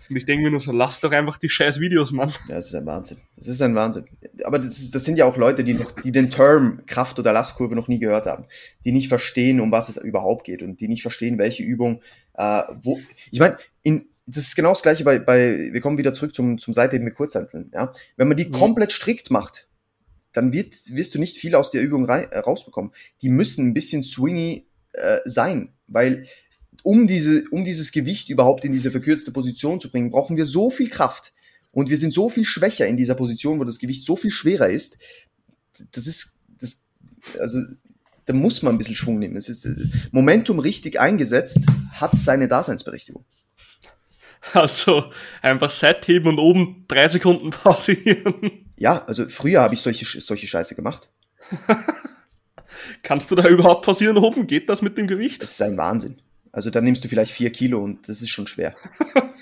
[0.10, 2.32] Und ich denke mir nur so, lass doch einfach die scheiß Videos, Mann.
[2.48, 3.18] Ja, das ist ein Wahnsinn.
[3.36, 4.06] Das ist ein Wahnsinn.
[4.46, 7.34] Aber das, ist, das sind ja auch Leute, die noch, die den Term Kraft- oder
[7.34, 8.46] Lastkurve noch nie gehört haben.
[8.86, 12.02] Die nicht verstehen, um was es überhaupt geht und die nicht verstehen, welche Übung,
[12.38, 13.00] äh, wo,
[13.32, 16.58] ich meine, in, das ist genau das gleiche bei, bei wir kommen wieder zurück zum,
[16.58, 17.72] zum Seitheben mit Kurzhanteln.
[17.74, 17.94] Ja?
[18.16, 18.54] Wenn man die mhm.
[18.54, 19.68] komplett strikt macht,
[20.34, 22.92] dann wird, wirst du nicht viel aus der Übung rein, äh, rausbekommen.
[23.22, 26.28] Die müssen ein bisschen swingy äh, sein, weil
[26.84, 30.70] um, diese, um dieses Gewicht überhaupt in diese verkürzte Position zu bringen, brauchen wir so
[30.70, 31.34] viel Kraft.
[31.72, 34.70] Und wir sind so viel schwächer in dieser Position, wo das Gewicht so viel schwerer
[34.70, 34.98] ist.
[35.92, 36.86] Das ist, das,
[37.40, 37.60] also,
[38.28, 39.36] da muss man ein bisschen Schwung nehmen.
[39.36, 39.76] Es ist, äh,
[40.12, 41.60] Momentum richtig eingesetzt
[41.94, 43.26] hat seine Daseinsberechtigung.
[44.54, 45.12] Also
[45.42, 48.66] einfach Set heben und oben drei Sekunden pausieren.
[48.78, 51.10] Ja, also früher habe ich solche, solche Scheiße gemacht.
[53.04, 54.46] Kannst du da überhaupt pausieren oben?
[54.46, 55.42] Geht das mit dem Gewicht?
[55.42, 56.22] Das ist ein Wahnsinn.
[56.52, 58.76] Also da nimmst du vielleicht vier Kilo und das ist schon schwer.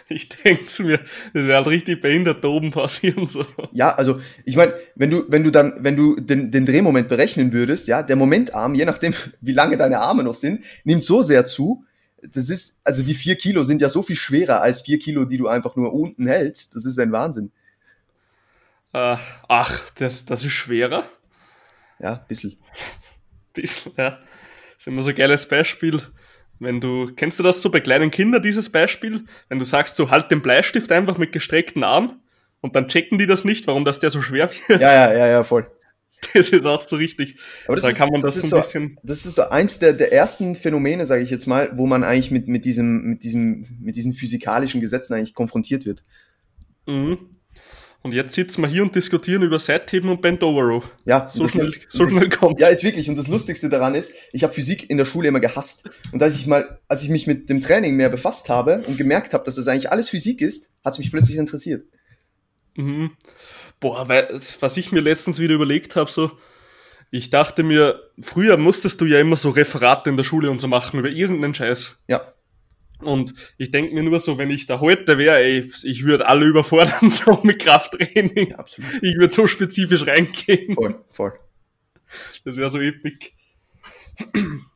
[0.08, 0.98] ich denke zu mir,
[1.32, 3.44] das wäre halt richtig behindert da oben passieren so.
[3.72, 7.52] Ja, also ich meine, wenn du, wenn du dann, wenn du den, den Drehmoment berechnen
[7.52, 11.46] würdest, ja, der Momentarm, je nachdem, wie lange deine Arme noch sind, nimmt so sehr
[11.46, 11.84] zu,
[12.22, 15.38] das ist, also die vier Kilo sind ja so viel schwerer als vier Kilo, die
[15.38, 16.74] du einfach nur unten hältst.
[16.74, 17.50] Das ist ein Wahnsinn.
[18.92, 19.16] Äh,
[19.48, 21.08] ach, das, das ist schwerer?
[21.98, 22.56] Ja, bisschen.
[23.52, 24.10] bisschen, ja.
[24.10, 24.20] Das
[24.78, 26.02] ist immer so ein geiles Beispiel.
[26.60, 29.24] Wenn du, kennst du das so bei kleinen Kindern, dieses Beispiel?
[29.48, 32.20] Wenn du sagst, so halt den Bleistift einfach mit gestreckten Arm
[32.60, 34.80] und dann checken die das nicht, warum das der so schwer wird.
[34.80, 35.66] Ja, ja, ja, ja, voll.
[36.34, 37.36] Das ist auch so richtig.
[37.66, 38.98] Aber das da ist, kann man das, das so ein bisschen.
[39.02, 42.30] das ist so eins der, der ersten Phänomene, sage ich jetzt mal, wo man eigentlich
[42.30, 46.04] mit, mit, diesem, mit, diesem, mit diesen physikalischen Gesetzen eigentlich konfrontiert wird.
[46.86, 47.18] Mhm.
[48.02, 50.90] Und jetzt sitzen wir hier und diskutieren über Seitheben und Bend Over Row.
[51.04, 52.58] Ja, so schnell, so schnell kommt.
[52.58, 53.10] Ja, ist wirklich.
[53.10, 55.90] Und das Lustigste daran ist, ich habe Physik in der Schule immer gehasst.
[56.10, 59.34] Und als ich mal, als ich mich mit dem Training mehr befasst habe und gemerkt
[59.34, 61.84] habe, dass das eigentlich alles Physik ist, hat es mich plötzlich interessiert.
[62.74, 63.10] Mhm.
[63.80, 66.30] Boah, weil, was ich mir letztens wieder überlegt habe, so,
[67.10, 70.68] ich dachte mir, früher musstest du ja immer so Referate in der Schule und so
[70.68, 71.98] machen über irgendeinen Scheiß.
[72.08, 72.32] Ja.
[73.02, 76.46] Und ich denke mir nur so, wenn ich da heute wäre, ey, ich würde alle
[76.46, 78.54] überfordern, so mit Krafttraining.
[78.54, 79.02] Absolut.
[79.02, 80.74] Ich würde so spezifisch reingehen.
[80.74, 81.38] Voll, voll.
[82.44, 83.32] Das wäre so epic.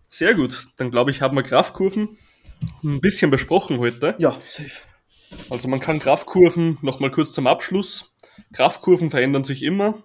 [0.09, 0.69] Sehr gut.
[0.77, 2.17] Dann glaube ich, haben wir Kraftkurven
[2.83, 4.15] ein bisschen besprochen heute.
[4.19, 4.83] Ja, safe.
[5.51, 8.15] Also man kann Kraftkurven, nochmal kurz zum Abschluss,
[8.53, 10.03] Kraftkurven verändern sich immer.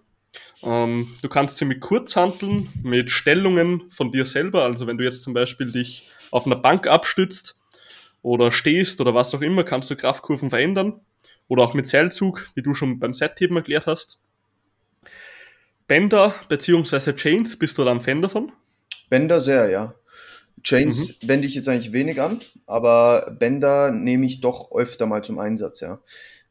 [0.63, 5.21] Ähm, du kannst sie mit Kurzhanteln, mit Stellungen von dir selber, also wenn du jetzt
[5.21, 7.58] zum Beispiel dich auf einer Bank abstützt
[8.21, 11.01] oder stehst oder was auch immer, kannst du Kraftkurven verändern.
[11.47, 14.19] Oder auch mit Seilzug, wie du schon beim Set-Heben erklärt hast.
[15.87, 17.13] Bänder bzw.
[17.13, 18.51] Chains, bist du da ein Fan davon?
[19.09, 19.95] Bänder sehr, ja.
[20.61, 21.27] Chains mhm.
[21.27, 25.79] wende ich jetzt eigentlich wenig an, aber Bänder nehme ich doch öfter mal zum Einsatz,
[25.79, 25.99] ja.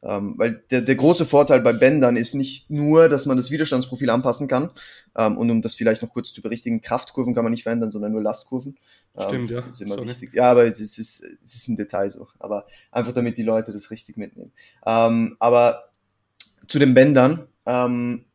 [0.01, 4.09] Ähm, weil der, der große Vorteil bei Bändern ist nicht nur, dass man das Widerstandsprofil
[4.09, 4.71] anpassen kann.
[5.17, 8.13] Ähm, und um das vielleicht noch kurz zu berichtigen, Kraftkurven kann man nicht verändern, sondern
[8.13, 8.77] nur Lastkurven.
[9.15, 9.61] Ähm, Stimmt, ja.
[9.61, 10.09] Das ist immer Sorry.
[10.09, 10.33] wichtig.
[10.33, 12.27] Ja, aber es ist, es ist ein Detail so.
[12.39, 14.51] Aber einfach damit die Leute das richtig mitnehmen.
[14.85, 15.89] Ähm, aber
[16.67, 18.25] zu den Bändern, ähm,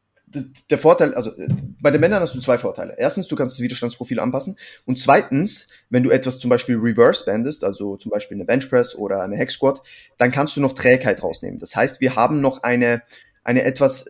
[0.71, 1.33] der Vorteil, also
[1.81, 2.97] bei den Männern hast du zwei Vorteile.
[2.99, 4.57] Erstens, du kannst das Widerstandsprofil anpassen.
[4.85, 9.23] Und zweitens, wenn du etwas zum Beispiel reverse bandest, also zum Beispiel eine Benchpress oder
[9.23, 9.83] eine Hex Squat,
[10.19, 11.61] dann kannst du noch Trägheit rausnehmen.
[11.61, 13.03] Das heißt, wir haben noch eine,
[13.45, 14.07] eine etwas,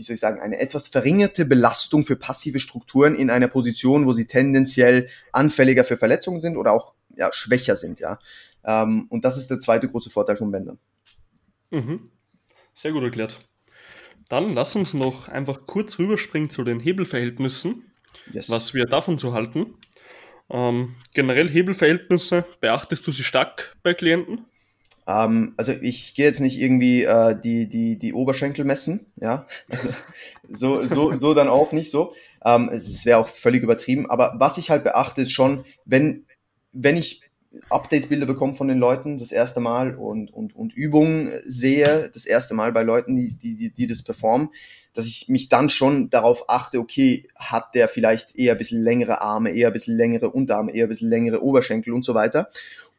[0.00, 4.14] wie soll ich sagen, eine etwas verringerte Belastung für passive Strukturen in einer Position, wo
[4.14, 8.18] sie tendenziell anfälliger für Verletzungen sind oder auch ja, schwächer sind, ja.
[8.64, 10.78] Ähm, und das ist der zweite große Vorteil von Bändern.
[11.70, 12.10] Mhm.
[12.72, 13.40] Sehr gut erklärt.
[14.30, 17.92] Dann lass uns noch einfach kurz rüberspringen zu den Hebelverhältnissen,
[18.32, 18.48] yes.
[18.48, 19.74] was wir davon zu halten.
[20.48, 24.46] Ähm, generell Hebelverhältnisse, beachtest du sie stark bei Klienten?
[25.06, 29.46] Ähm, also ich gehe jetzt nicht irgendwie äh, die, die, die Oberschenkel messen, ja.
[29.68, 29.88] Also,
[30.52, 32.14] so, so, so dann auch nicht so.
[32.44, 34.10] Ähm, es wäre auch völlig übertrieben.
[34.10, 36.26] Aber was ich halt beachte, ist schon, wenn,
[36.72, 37.22] wenn ich
[37.68, 42.54] Update-Bilder bekomme von den Leuten das erste Mal und, und, und Übungen sehe das erste
[42.54, 44.50] Mal bei Leuten, die, die, die das performen,
[44.94, 49.20] dass ich mich dann schon darauf achte, okay, hat der vielleicht eher ein bisschen längere
[49.20, 52.50] Arme, eher ein bisschen längere Unterarme, eher ein bisschen längere Oberschenkel und so weiter,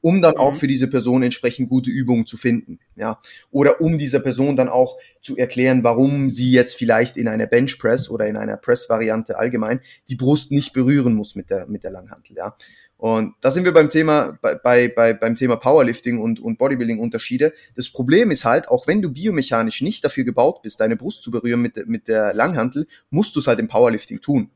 [0.01, 0.57] um dann auch mhm.
[0.57, 3.19] für diese Person entsprechend gute Übungen zu finden, ja,
[3.51, 8.09] oder um dieser Person dann auch zu erklären, warum sie jetzt vielleicht in einer Benchpress
[8.09, 12.35] oder in einer Press-Variante allgemein die Brust nicht berühren muss mit der, mit der Langhantel,
[12.35, 12.55] ja.
[13.01, 17.51] Und da sind wir beim Thema, bei, bei, bei, beim Thema Powerlifting und, und Bodybuilding-Unterschiede.
[17.75, 21.31] Das Problem ist halt, auch wenn du biomechanisch nicht dafür gebaut bist, deine Brust zu
[21.31, 24.51] berühren mit, mit der Langhantel, musst du es halt im Powerlifting tun.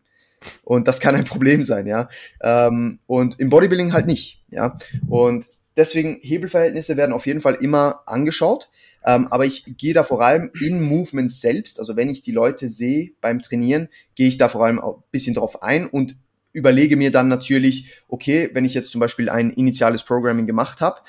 [0.64, 2.10] Und das kann ein Problem sein, ja.
[2.42, 4.78] Ähm, und im Bodybuilding halt nicht, ja.
[5.08, 8.70] Und deswegen Hebelverhältnisse werden auf jeden Fall immer angeschaut.
[9.06, 12.70] Ähm, aber ich gehe da vor allem in Movements selbst, also wenn ich die Leute
[12.70, 16.16] sehe beim Trainieren, gehe ich da vor allem ein bisschen drauf ein und
[16.54, 21.02] überlege mir dann natürlich, okay, wenn ich jetzt zum Beispiel ein initiales Programming gemacht habe,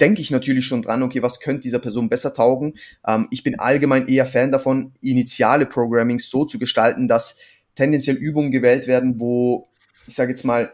[0.00, 2.74] denke ich natürlich schon dran, okay, was könnte dieser Person besser taugen.
[3.06, 7.36] Ähm, ich bin allgemein eher Fan davon, initiale Programmings so zu gestalten, dass
[7.74, 9.68] tendenziell Übungen gewählt werden, wo,
[10.06, 10.72] ich sage jetzt mal,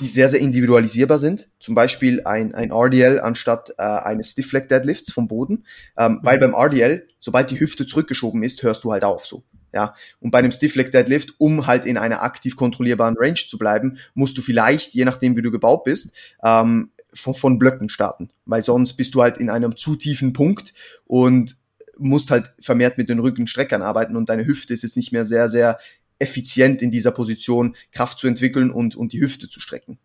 [0.00, 1.50] die sehr, sehr individualisierbar sind.
[1.60, 5.66] Zum Beispiel ein, ein RDL anstatt äh, eines Stiff Leg Deadlifts vom Boden.
[5.96, 6.18] Ähm, mhm.
[6.22, 9.44] Weil beim RDL, sobald die Hüfte zurückgeschoben ist, hörst du halt auf so.
[9.74, 13.56] Ja, und bei einem Stiff Leg Deadlift, um halt in einer aktiv kontrollierbaren Range zu
[13.56, 18.30] bleiben, musst du vielleicht, je nachdem wie du gebaut bist, ähm, von, von Blöcken starten,
[18.44, 20.74] weil sonst bist du halt in einem zu tiefen Punkt
[21.06, 21.56] und
[21.98, 25.48] musst halt vermehrt mit den Rückenstreckern arbeiten und deine Hüfte ist jetzt nicht mehr sehr,
[25.48, 25.78] sehr
[26.22, 29.98] effizient in dieser Position, Kraft zu entwickeln und, und die Hüfte zu strecken.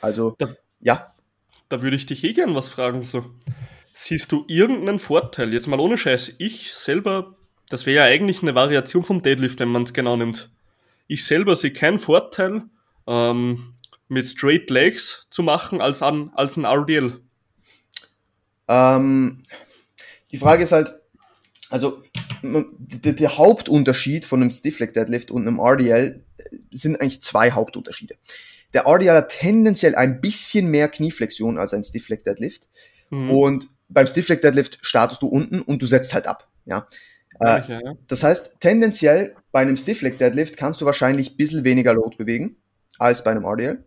[0.00, 1.14] Also, da, ja.
[1.68, 3.24] Da würde ich dich eh gern was fragen, so.
[3.94, 7.36] Siehst du irgendeinen Vorteil, jetzt mal ohne Scheiß, ich selber
[7.70, 10.50] das wäre ja eigentlich eine Variation vom Deadlift, wenn man es genau nimmt.
[11.06, 12.64] Ich selber sehe keinen Vorteil,
[13.06, 13.74] ähm,
[14.08, 17.20] mit Straight Legs zu machen als, an, als ein RDL.
[18.66, 19.44] Ähm,
[20.32, 20.99] die Frage ist halt,
[21.70, 22.02] also
[22.42, 26.24] der, der Hauptunterschied von einem Stiff Leg Deadlift und einem RDL
[26.70, 28.16] sind eigentlich zwei Hauptunterschiede.
[28.72, 32.68] Der RDL hat tendenziell ein bisschen mehr Knieflexion als ein Stiff Leg Deadlift.
[33.10, 33.30] Mhm.
[33.30, 36.48] Und beim Stiff Leg Deadlift startest du unten und du setzt halt ab.
[36.64, 36.86] Ja,
[37.40, 37.94] äh, ja, ja.
[38.06, 42.16] Das heißt, tendenziell bei einem Stiff Leg Deadlift kannst du wahrscheinlich ein bisschen weniger Load
[42.16, 42.56] bewegen
[42.98, 43.84] als bei einem RDL.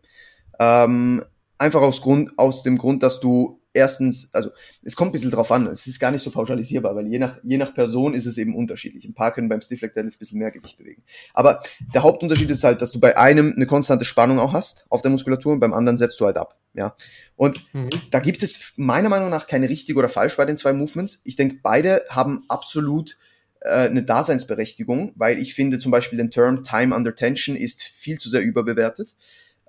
[0.59, 1.23] Ähm,
[1.57, 4.51] einfach aus, Grund, aus dem Grund, dass du erstens, also
[4.83, 7.39] es kommt ein bisschen drauf an, es ist gar nicht so pauschalisierbar, weil je nach,
[7.43, 9.05] je nach Person ist es eben unterschiedlich.
[9.05, 11.03] Ein paar können beim Stiff Leg Deadlift ein bisschen mehr Gewicht bewegen.
[11.33, 11.61] Aber
[11.93, 15.11] der Hauptunterschied ist halt, dass du bei einem eine konstante Spannung auch hast auf der
[15.11, 16.57] Muskulatur und beim anderen setzt du halt ab.
[16.73, 16.95] Ja.
[17.35, 17.89] Und mhm.
[18.11, 21.21] da gibt es meiner Meinung nach keine richtig oder falsch bei den zwei Movements.
[21.23, 23.17] Ich denke, beide haben absolut
[23.61, 28.19] äh, eine Daseinsberechtigung, weil ich finde zum Beispiel den Term Time Under Tension ist viel
[28.19, 29.15] zu sehr überbewertet.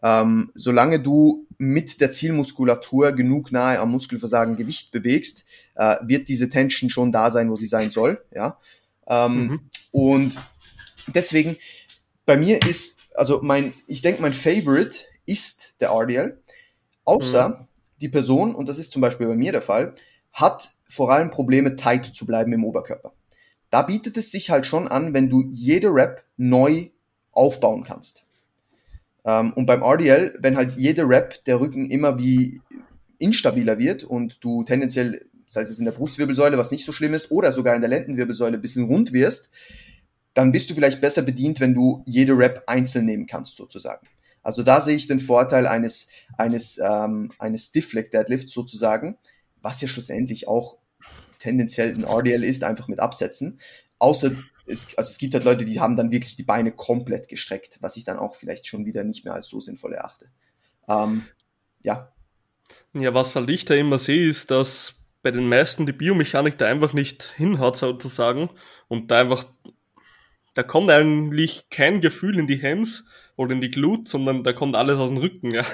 [0.05, 6.51] Ähm, solange du mit der Zielmuskulatur genug nahe am Muskelversagen Gewicht bewegst, äh, wird diese
[6.51, 8.23] Tension schon da sein, wo sie sein soll.
[8.31, 8.59] Ja?
[9.07, 9.61] Ähm, mhm.
[9.91, 10.37] Und
[11.09, 11.57] deswegen,
[12.27, 16.39] bei mir ist, also mein, ich denke, mein Favorite ist der RDL,
[17.05, 17.67] außer mhm.
[18.01, 19.95] die Person, und das ist zum Beispiel bei mir der Fall,
[20.33, 23.13] hat vor allem Probleme, tight zu bleiben im Oberkörper
[23.75, 26.91] da bietet es sich halt schon an, wenn du jede Rap neu
[27.33, 28.24] aufbauen kannst.
[29.25, 32.61] Ähm, und beim RDL, wenn halt jede Rap der Rücken immer wie
[33.19, 37.31] instabiler wird und du tendenziell, sei es in der Brustwirbelsäule, was nicht so schlimm ist,
[37.31, 39.51] oder sogar in der Lendenwirbelsäule ein bisschen rund wirst,
[40.35, 44.07] dann bist du vielleicht besser bedient, wenn du jede Rap einzeln nehmen kannst, sozusagen.
[44.43, 49.17] Also da sehe ich den Vorteil eines, eines, ähm, eines Stiff Leg Deadlifts sozusagen,
[49.63, 50.77] was ja schlussendlich auch
[51.39, 53.59] tendenziell ein RDL ist, einfach mit Absätzen.
[53.99, 54.33] Außer
[54.67, 57.97] es, also es gibt halt Leute, die haben dann wirklich die Beine komplett gestreckt, was
[57.97, 60.31] ich dann auch vielleicht schon wieder nicht mehr als so sinnvoll erachte.
[60.89, 61.25] Ähm,
[61.83, 62.13] ja.
[62.93, 66.67] Ja, was halt ich da immer sehe, ist, dass bei den meisten die Biomechanik da
[66.67, 68.51] einfach nicht hinhaut, sozusagen,
[68.89, 69.47] und da einfach,
[70.55, 74.77] da kommt eigentlich kein Gefühl in die Hems oder in die Glut, sondern da kommt
[74.77, 75.65] alles aus dem Rücken, ja.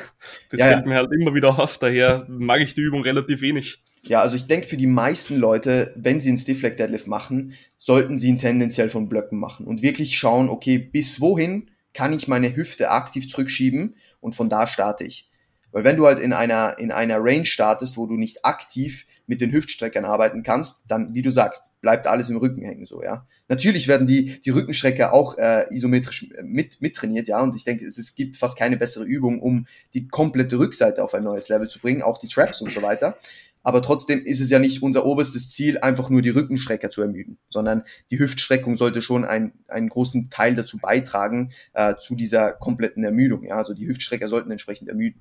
[0.51, 0.87] Das ja, fällt ja.
[0.87, 3.83] mir halt immer wieder auf, daher mag ich die Übung relativ wenig.
[4.03, 7.55] Ja, also ich denke für die meisten Leute, wenn sie einen Stiff Leg Deadlift machen,
[7.77, 12.29] sollten sie ihn tendenziell von Blöcken machen und wirklich schauen, okay, bis wohin kann ich
[12.29, 15.31] meine Hüfte aktiv zurückschieben und von da starte ich.
[15.73, 19.41] Weil wenn du halt in einer, in einer Range startest, wo du nicht aktiv mit
[19.41, 23.27] den Hüftstreckern arbeiten kannst, dann, wie du sagst, bleibt alles im Rücken hängen, so, ja.
[23.51, 27.85] Natürlich werden die, die Rückenstrecker auch äh, isometrisch mit, mit trainiert, ja, und ich denke,
[27.85, 31.69] es, es gibt fast keine bessere Übung, um die komplette Rückseite auf ein neues Level
[31.69, 33.19] zu bringen, auch die Traps und so weiter.
[33.65, 37.39] Aber trotzdem ist es ja nicht unser oberstes Ziel, einfach nur die Rückenstrecker zu ermüden,
[37.49, 37.83] sondern
[38.13, 43.45] die Hüftstreckung sollte schon ein, einen großen Teil dazu beitragen, äh, zu dieser kompletten Ermüdung.
[43.45, 43.57] Ja?
[43.57, 45.21] Also die Hüftstrecker sollten entsprechend ermüden.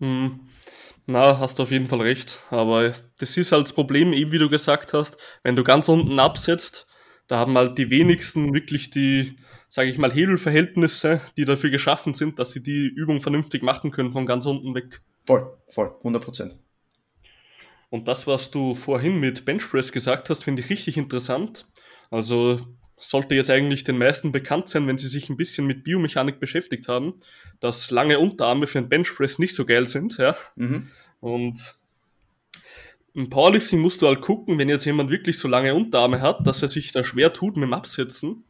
[0.00, 0.40] Hm.
[1.06, 2.40] Na, hast du auf jeden Fall recht.
[2.48, 6.18] Aber das ist halt das Problem, eben wie du gesagt hast, wenn du ganz unten
[6.18, 6.85] absetzt,
[7.28, 9.36] da haben halt die wenigsten wirklich die,
[9.68, 14.12] sage ich mal, Hebelverhältnisse, die dafür geschaffen sind, dass sie die Übung vernünftig machen können
[14.12, 15.00] von ganz unten weg.
[15.26, 16.58] Voll, voll, 100 Prozent.
[17.90, 21.66] Und das, was du vorhin mit Benchpress gesagt hast, finde ich richtig interessant.
[22.10, 22.60] Also
[22.96, 26.88] sollte jetzt eigentlich den meisten bekannt sein, wenn sie sich ein bisschen mit Biomechanik beschäftigt
[26.88, 27.14] haben,
[27.60, 30.36] dass lange Unterarme für einen Benchpress nicht so geil sind, ja.
[30.56, 30.90] Mhm.
[31.20, 31.76] Und
[33.16, 36.62] im Powerlifting musst du halt gucken, wenn jetzt jemand wirklich so lange Unterarme hat, dass
[36.62, 38.44] er sich da schwer tut mit dem Absetzen,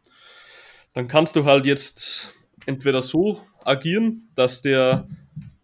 [0.92, 2.34] dann kannst du halt jetzt
[2.66, 5.08] entweder so agieren, dass der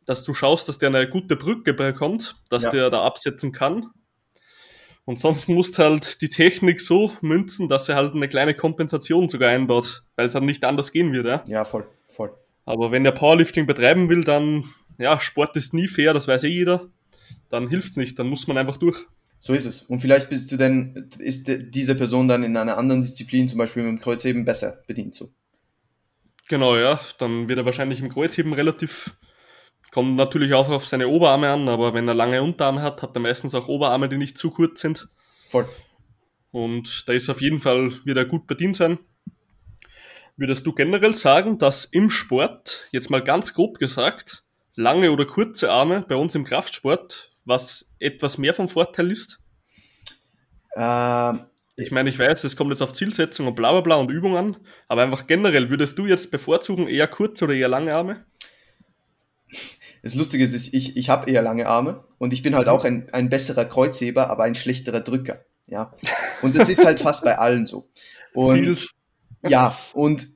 [0.04, 2.70] dass du schaust, dass der eine gute Brücke bekommt, dass ja.
[2.70, 3.90] der da absetzen kann.
[5.04, 9.50] Und sonst musst halt die Technik so münzen, dass er halt eine kleine Kompensation sogar
[9.50, 11.26] einbaut, weil es dann nicht anders gehen wird.
[11.26, 12.32] Ja, ja voll, voll.
[12.64, 14.64] Aber wenn der Powerlifting betreiben will, dann,
[14.98, 16.88] ja, Sport ist nie fair, das weiß eh jeder.
[17.52, 18.98] Dann hilft's nicht, dann muss man einfach durch.
[19.38, 19.82] So ist es.
[19.82, 23.82] Und vielleicht bist du denn, ist diese Person dann in einer anderen Disziplin, zum Beispiel
[23.82, 25.30] mit dem Kreuzheben, besser bedient so.
[26.48, 27.00] Genau, ja.
[27.18, 29.16] Dann wird er wahrscheinlich im Kreuzheben relativ
[29.92, 33.20] Kommt natürlich auch auf seine Oberarme an, aber wenn er lange Unterarme hat, hat er
[33.20, 35.08] meistens auch Oberarme, die nicht zu kurz sind.
[35.50, 35.68] Voll.
[36.50, 38.98] Und da ist auf jeden Fall wieder gut bedient sein.
[40.38, 45.70] Würdest du generell sagen, dass im Sport, jetzt mal ganz grob gesagt, lange oder kurze
[45.70, 49.40] Arme bei uns im Kraftsport was etwas mehr vom Vorteil ist?
[50.76, 54.10] Ähm, ich meine, ich weiß, es kommt jetzt auf Zielsetzung und bla bla bla und
[54.10, 54.56] Übung an,
[54.88, 58.24] aber einfach generell, würdest du jetzt bevorzugen eher kurze oder eher lange Arme?
[60.02, 63.08] Das Lustige ist, ich, ich habe eher lange Arme und ich bin halt auch ein,
[63.12, 65.44] ein besserer Kreuzheber, aber ein schlechterer Drücker.
[65.66, 65.94] Ja.
[66.42, 67.88] Und das ist halt fast bei allen so.
[68.34, 68.88] Und
[69.42, 70.28] ja, und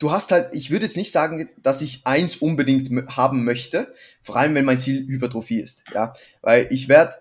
[0.00, 4.36] du hast halt, ich würde jetzt nicht sagen, dass ich eins unbedingt haben möchte, vor
[4.36, 7.14] allem wenn mein Ziel Hypertrophie ist, ja, weil ich werde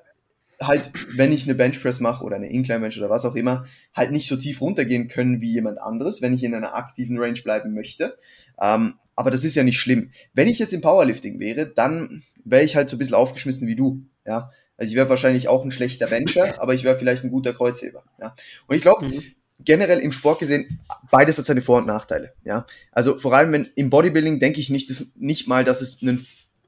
[0.61, 4.11] halt, wenn ich eine Benchpress mache oder eine Incline Bench oder was auch immer, halt
[4.11, 7.73] nicht so tief runtergehen können wie jemand anderes, wenn ich in einer aktiven Range bleiben
[7.73, 8.17] möchte.
[8.59, 10.11] Ähm, aber das ist ja nicht schlimm.
[10.33, 13.75] Wenn ich jetzt im Powerlifting wäre, dann wäre ich halt so ein bisschen aufgeschmissen wie
[13.75, 14.03] du.
[14.25, 17.53] Ja, also ich wäre wahrscheinlich auch ein schlechter Bencher, aber ich wäre vielleicht ein guter
[17.53, 18.03] Kreuzheber.
[18.19, 18.35] Ja,
[18.67, 19.23] und ich glaube, mhm.
[19.59, 20.79] Generell im Sport gesehen,
[21.11, 22.33] beides hat seine Vor- und Nachteile.
[22.43, 26.01] Ja, also vor allem wenn im Bodybuilding denke ich nicht, dass, nicht mal, dass es
[26.01, 26.25] einen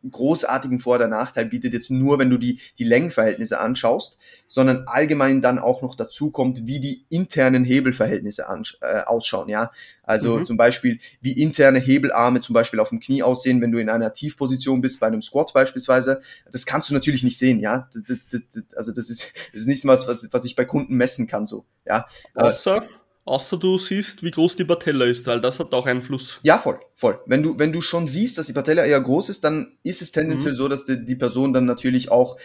[0.09, 5.41] großartigen Vor- oder Nachteil bietet jetzt nur, wenn du die, die Längenverhältnisse anschaust, sondern allgemein
[5.41, 8.45] dann auch noch dazu kommt, wie die internen Hebelverhältnisse
[8.81, 9.71] äh, ausschauen, ja.
[10.03, 10.45] Also mhm.
[10.45, 14.13] zum Beispiel, wie interne Hebelarme zum Beispiel auf dem Knie aussehen, wenn du in einer
[14.13, 16.21] Tiefposition bist, bei einem Squat beispielsweise.
[16.51, 17.87] Das kannst du natürlich nicht sehen, ja.
[17.93, 21.27] Das, das, das, also das ist, das ist nicht was, was, ich bei Kunden messen
[21.27, 22.07] kann, so, ja.
[22.33, 22.83] Außer,
[23.31, 26.41] Außer du siehst, wie groß die Patella ist, weil das hat auch Einfluss.
[26.43, 27.17] Ja, voll, voll.
[27.25, 30.11] Wenn du, wenn du schon siehst, dass die Patella eher groß ist, dann ist es
[30.11, 30.57] tendenziell mhm.
[30.57, 32.35] so, dass die, die, Person dann natürlich auch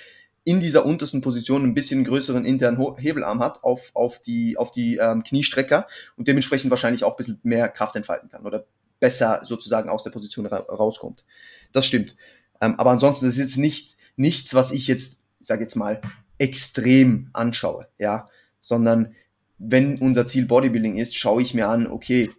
[0.45, 4.99] in dieser untersten Position ein bisschen größeren internen Hebelarm hat auf, auf die, auf die
[4.99, 8.65] ähm, Kniestrecker und dementsprechend wahrscheinlich auch ein bisschen mehr Kraft entfalten kann oder
[9.01, 11.25] besser sozusagen aus der Position ra rauskommt.
[11.73, 12.15] Das stimmt.
[12.61, 16.01] Ähm, aber ansonsten ist jetzt nicht nichts, was ich jetzt, ich sage jetzt mal,
[16.39, 18.29] extrem anschaue, ja,
[18.61, 19.17] sondern
[19.59, 22.31] wenn unser Ziel Bodybuilding ist, schaue ich mir an, okay,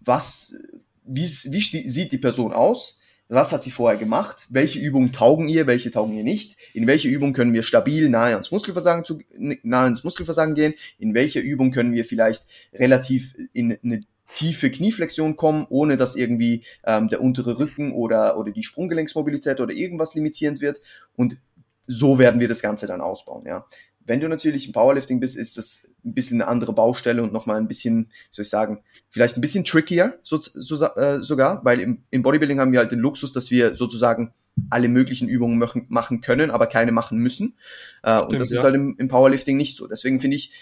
[0.00, 0.56] was,
[1.04, 2.98] wie, wie sieht die Person aus?
[3.30, 4.46] Was hat sie vorher gemacht?
[4.48, 5.66] Welche Übungen taugen ihr?
[5.66, 6.56] Welche taugen ihr nicht?
[6.72, 10.72] In welche Übung können wir stabil nahe ans Muskelversagen zu, nahe ins Muskelversagen gehen?
[10.98, 14.00] In welche Übung können wir vielleicht relativ in eine
[14.32, 19.74] tiefe Knieflexion kommen, ohne dass irgendwie ähm, der untere Rücken oder, oder die Sprunggelenksmobilität oder
[19.74, 20.80] irgendwas limitierend wird.
[21.14, 21.38] Und
[21.86, 23.66] so werden wir das Ganze dann ausbauen, ja.
[24.08, 27.58] Wenn du natürlich im Powerlifting bist, ist das ein bisschen eine andere Baustelle und nochmal
[27.58, 31.80] ein bisschen, wie soll ich sagen, vielleicht ein bisschen trickier so, so, äh, sogar, weil
[31.80, 34.32] im, im Bodybuilding haben wir halt den Luxus, dass wir sozusagen
[34.70, 37.54] alle möglichen Übungen machen, machen können, aber keine machen müssen.
[38.02, 38.58] Äh, Stimmt, und das ja.
[38.58, 39.86] ist halt im, im Powerlifting nicht so.
[39.86, 40.52] Deswegen finde ich,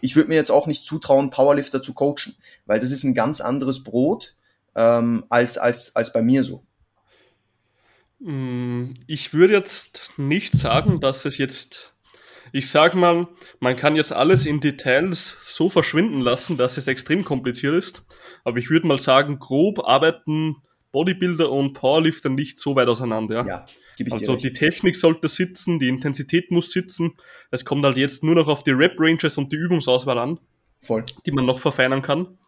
[0.00, 2.36] ich würde mir jetzt auch nicht zutrauen, Powerlifter zu coachen,
[2.66, 4.34] weil das ist ein ganz anderes Brot
[4.74, 6.64] ähm, als, als, als bei mir so.
[8.20, 11.92] Mm, ich würde jetzt nicht sagen, dass es jetzt,
[12.52, 13.28] ich sag mal,
[13.60, 18.04] man kann jetzt alles in Details so verschwinden lassen, dass es extrem kompliziert ist.
[18.44, 20.56] Aber ich würde mal sagen, grob arbeiten
[20.92, 23.36] Bodybuilder und Powerlifter nicht so weit auseinander.
[23.36, 23.66] Ja, ja
[24.10, 27.14] also die Technik sollte sitzen, die Intensität muss sitzen.
[27.50, 30.38] Es kommt halt jetzt nur noch auf die Rep-Ranges und die Übungsauswahl an,
[30.80, 31.04] Voll.
[31.26, 32.38] die man noch verfeinern kann.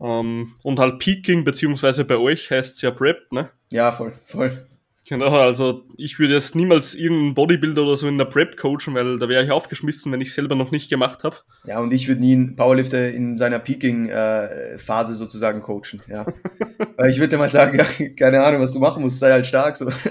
[0.00, 3.50] Ähm, und halt Peaking, beziehungsweise bei euch heißt es ja Prep, ne?
[3.72, 4.66] Ja, voll, voll.
[5.06, 9.18] Genau, also ich würde jetzt niemals irgendeinen Bodybuilder oder so in der Prep coachen, weil
[9.18, 11.36] da wäre ich aufgeschmissen, wenn ich selber noch nicht gemacht habe.
[11.66, 16.24] Ja, und ich würde nie einen Powerlifter in seiner Peaking-Phase äh, sozusagen coachen, ja.
[16.96, 17.84] weil ich würde mal sagen, ja,
[18.18, 19.76] keine Ahnung, was du machen musst, sei halt stark.
[19.76, 19.90] So.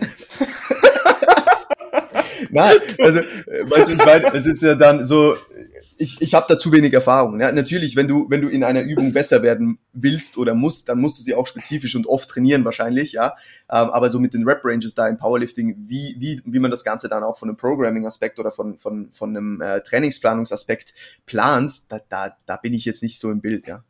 [2.52, 5.36] Nein, also, weißt du, ich meine, es ist ja dann so,
[5.98, 7.40] ich, ich habe da zu wenig Erfahrung.
[7.40, 11.00] Ja, natürlich, wenn du, wenn du in einer Übung besser werden willst oder musst, dann
[11.00, 13.36] musst du sie auch spezifisch und oft trainieren wahrscheinlich, ja.
[13.70, 17.10] Ähm, aber so mit den Rep-Ranges da im Powerlifting, wie, wie, wie man das Ganze
[17.10, 20.94] dann auch von einem Programming-Aspekt oder von, von, von einem äh, Trainingsplanungsaspekt
[21.26, 23.84] plant, da, da, da bin ich jetzt nicht so im Bild, ja.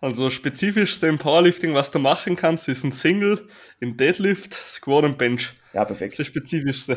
[0.00, 3.48] Also spezifischste im Powerlifting, was du machen kannst, ist ein Single,
[3.80, 5.52] im Deadlift, Squat und Bench.
[5.74, 6.14] Ja, perfekt.
[6.14, 6.96] Das, ist das spezifischste.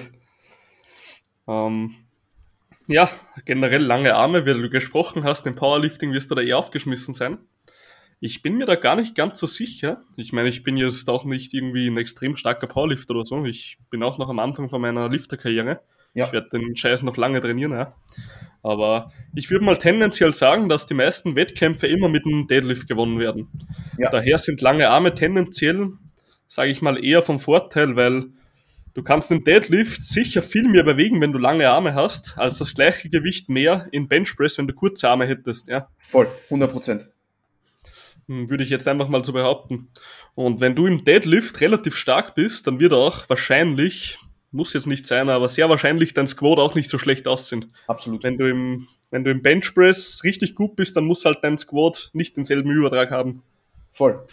[1.48, 1.96] Ähm,
[2.94, 3.10] ja,
[3.46, 7.40] generell lange Arme, wie du gesprochen hast, im Powerlifting wirst du da eh aufgeschmissen sein.
[8.20, 10.02] Ich bin mir da gar nicht ganz so sicher.
[10.16, 13.44] Ich meine, ich bin jetzt auch nicht irgendwie ein extrem starker Powerlifter oder so.
[13.46, 15.82] Ich bin auch noch am Anfang von meiner Lifterkarriere.
[16.14, 16.28] Ja.
[16.28, 17.96] Ich werde den Scheiß noch lange trainieren, ja.
[18.62, 23.20] Aber ich würde mal tendenziell sagen, dass die meisten Wettkämpfe immer mit einem Deadlift gewonnen
[23.20, 23.50] werden.
[23.98, 24.10] Ja.
[24.10, 25.90] Daher sind lange Arme tendenziell,
[26.48, 28.28] sage ich mal, eher vom Vorteil, weil
[28.94, 32.76] Du kannst den Deadlift sicher viel mehr bewegen, wenn du lange Arme hast, als das
[32.76, 35.90] gleiche Gewicht mehr in Benchpress, wenn du kurze Arme hättest, ja.
[36.10, 37.08] Voll, 100 Prozent.
[38.28, 39.90] Hm, würde ich jetzt einfach mal so behaupten.
[40.36, 44.20] Und wenn du im Deadlift relativ stark bist, dann wird auch wahrscheinlich,
[44.52, 47.74] muss jetzt nicht sein, aber sehr wahrscheinlich dein Squat auch nicht so schlecht aussehen.
[47.88, 48.24] Absolut.
[48.24, 52.12] Wenn du im, wenn du im Benchpress richtig gut bist, dann muss halt dein Squat
[52.14, 53.42] nicht denselben Übertrag haben.
[53.92, 54.24] Voll.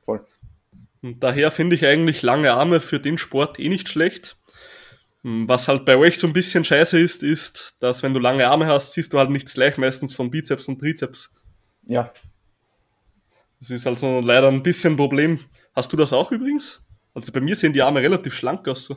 [0.00, 0.24] Voll.
[1.02, 4.36] Und daher finde ich eigentlich lange Arme für den Sport eh nicht schlecht.
[5.22, 8.48] Hm, was halt bei euch so ein bisschen scheiße ist, ist, dass wenn du lange
[8.48, 11.32] Arme hast, siehst du halt nichts gleich meistens von Bizeps und Trizeps.
[11.84, 12.12] Ja.
[13.60, 15.40] Das ist also leider ein bisschen ein Problem.
[15.74, 16.82] Hast du das auch übrigens?
[17.14, 18.84] Also bei mir sehen die Arme relativ schlank aus.
[18.84, 18.96] So.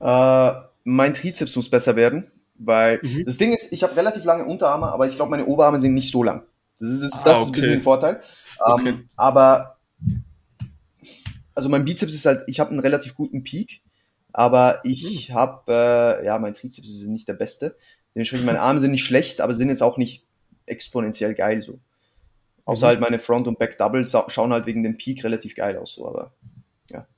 [0.00, 0.52] Äh,
[0.84, 3.24] mein Trizeps muss besser werden, weil mhm.
[3.24, 6.10] das Ding ist, ich habe relativ lange Unterarme, aber ich glaube, meine Oberarme sind nicht
[6.10, 6.44] so lang.
[6.80, 7.40] Das ist, das, ah, okay.
[7.40, 8.22] ist ein bisschen ein Vorteil.
[8.58, 8.88] Okay.
[8.88, 9.77] Ähm, aber
[11.58, 13.82] also mein Bizeps ist halt, ich habe einen relativ guten Peak,
[14.32, 15.34] aber ich mhm.
[15.34, 15.72] habe,
[16.20, 17.76] äh, ja, mein Trizeps ist nicht der beste.
[18.14, 20.24] Dementsprechend meine Arme sind nicht schlecht, aber sind jetzt auch nicht
[20.66, 21.80] exponentiell geil so.
[22.64, 22.88] Außer mhm.
[22.90, 26.32] halt meine Front- und Back-Doubles schauen halt wegen dem Peak relativ geil aus, so, aber
[26.92, 27.08] ja.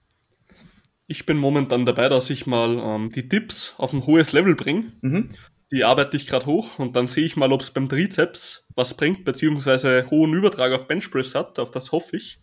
[1.06, 4.90] Ich bin momentan dabei, dass ich mal ähm, die Dips auf ein hohes Level bringe.
[5.02, 5.34] Mhm.
[5.70, 8.94] Die arbeite ich gerade hoch und dann sehe ich mal, ob es beim Trizeps was
[8.94, 12.38] bringt, beziehungsweise hohen Übertrag auf Benchpress hat, auf das hoffe ich.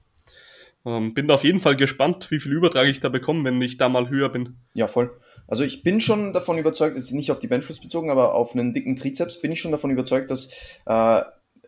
[0.87, 3.89] Ähm, bin auf jeden Fall gespannt, wie viel Übertrag ich da bekomme, wenn ich da
[3.89, 4.55] mal höher bin.
[4.73, 5.19] Ja, voll.
[5.45, 8.73] Also ich bin schon davon überzeugt, jetzt nicht auf die Benchpress bezogen, aber auf einen
[8.73, 10.49] dicken Trizeps bin ich schon davon überzeugt, dass
[10.85, 11.21] äh,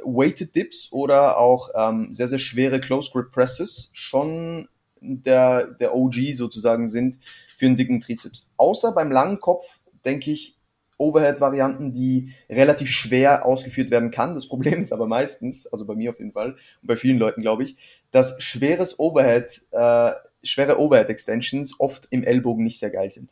[0.04, 4.70] Weighted Dips oder auch ähm, sehr, sehr schwere Close Grip Presses schon
[5.02, 7.20] der, der OG sozusagen sind
[7.58, 8.50] für einen dicken Trizeps.
[8.56, 10.59] Außer beim langen Kopf, denke ich,
[11.00, 14.36] Overhead-Varianten, die relativ schwer ausgeführt werden kann.
[14.36, 17.42] Das Problem ist aber meistens, also bei mir auf jeden Fall und bei vielen Leuten
[17.42, 17.78] glaube ich,
[18.12, 20.12] dass schweres Overhead, äh,
[20.44, 23.32] schwere Overhead-Extensions oft im Ellbogen nicht sehr geil sind.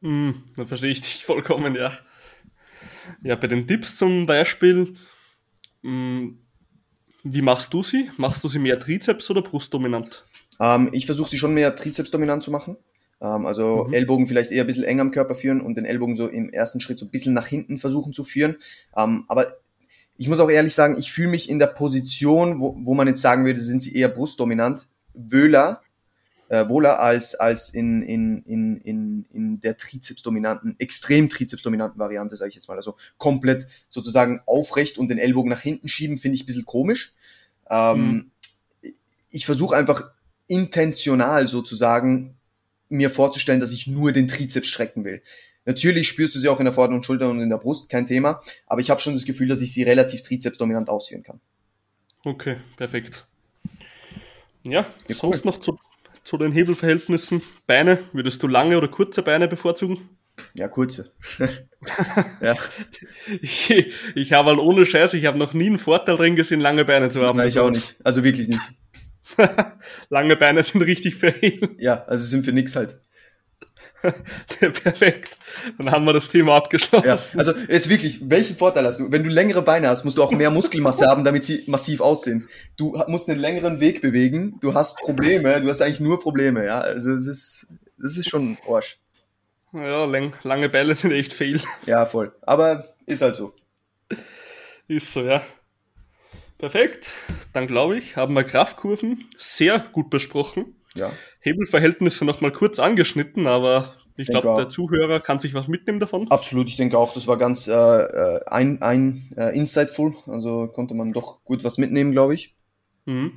[0.00, 1.92] Mm, da verstehe ich dich vollkommen, ja.
[3.22, 4.94] Ja, bei den Dips zum Beispiel,
[5.82, 6.38] mh, mm,
[7.22, 8.10] wie machst du sie?
[8.16, 10.24] Machst du sie mehr Trizeps oder Brustdominant?
[10.58, 12.76] Ähm, ich versuche sie schon mehr Trizeps-dominant zu machen.
[13.20, 13.94] Ähm, also mhm.
[13.94, 16.80] Ellbogen vielleicht eher ein bisschen enger am Körper führen und den Ellbogen so im ersten
[16.80, 18.56] Schritt so ein bisschen nach hinten versuchen zu führen.
[18.96, 19.46] Ähm, aber
[20.16, 23.22] ich muss auch ehrlich sagen, ich fühle mich in der Position, wo, wo man jetzt
[23.22, 25.82] sagen würde, sind sie eher brustdominant, wöhler,
[26.48, 32.50] äh, wohler als, als in, in, in, in, in der trizepsdominanten, extrem trizepsdominanten Variante, sage
[32.50, 32.76] ich jetzt mal.
[32.76, 37.14] Also komplett sozusagen aufrecht und den Ellbogen nach hinten schieben, finde ich ein bisschen komisch.
[37.70, 38.30] Ähm,
[38.82, 38.92] mhm.
[39.30, 40.10] Ich versuche einfach
[40.48, 42.34] intentional sozusagen
[42.90, 45.22] mir vorzustellen, dass ich nur den Trizeps strecken will.
[45.64, 48.40] Natürlich spürst du sie auch in der vorderen Schulter und in der Brust, kein Thema,
[48.66, 51.40] aber ich habe schon das Gefühl, dass ich sie relativ trizepsdominant ausführen kann.
[52.24, 53.26] Okay, perfekt.
[54.66, 55.52] Ja, ja sonst cool.
[55.52, 55.78] noch zu,
[56.24, 57.42] zu den Hebelverhältnissen.
[57.66, 60.08] Beine, würdest du lange oder kurze Beine bevorzugen?
[60.54, 61.12] Ja, kurze.
[62.40, 62.56] ja.
[63.40, 63.70] Ich,
[64.14, 67.10] ich habe halt ohne Scheiß, ich habe noch nie einen Vorteil drin gesehen, lange Beine
[67.10, 67.38] zu haben.
[67.38, 67.96] Nein, ich auch nicht.
[68.04, 68.60] Also wirklich nicht.
[70.08, 71.70] lange Beine sind richtig für Hebel.
[71.78, 72.98] Ja, also sind für nix halt.
[74.58, 75.36] Perfekt.
[75.78, 77.06] Dann haben wir das Thema abgeschlossen.
[77.06, 79.12] Ja, also jetzt wirklich, welchen Vorteil hast du?
[79.12, 82.48] Wenn du längere Beine hast, musst du auch mehr Muskelmasse haben, damit sie massiv aussehen.
[82.76, 86.80] Du musst einen längeren Weg bewegen, du hast Probleme, du hast eigentlich nur Probleme, ja.
[86.80, 87.66] Also es ist,
[87.98, 88.98] das ist schon Arsch.
[89.72, 91.60] Ja, lang, lange Bälle sind echt viel.
[91.86, 92.32] Ja, voll.
[92.42, 93.52] Aber ist halt so.
[94.88, 95.42] Ist so, ja.
[96.60, 97.14] Perfekt.
[97.52, 101.12] Dann glaube ich, haben wir Kraftkurven sehr gut besprochen ja.
[101.40, 106.30] Hebelverhältnisse nochmal kurz angeschnitten, aber ich, glaube, der Zuhörer kann sich was mitnehmen davon.
[106.30, 110.94] Absolut, ich denke auch, das war ganz äh, äh, ein, ein äh, insightful, also konnte
[110.94, 112.54] man doch gut was mitnehmen, glaube ich.
[113.06, 113.32] Mhm.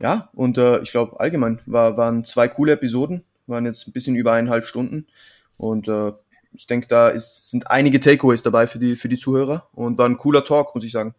[0.00, 4.16] Ja, und äh, ich glaube, allgemein war, waren zwei coole Episoden, waren jetzt ein bisschen
[4.16, 5.06] über eineinhalb Stunden
[5.56, 6.12] und äh,
[6.52, 10.08] ich denke, da ist, sind einige Takeaways dabei für die, für die Zuhörer und war
[10.08, 11.14] ein cooler Talk, muss ich sagen.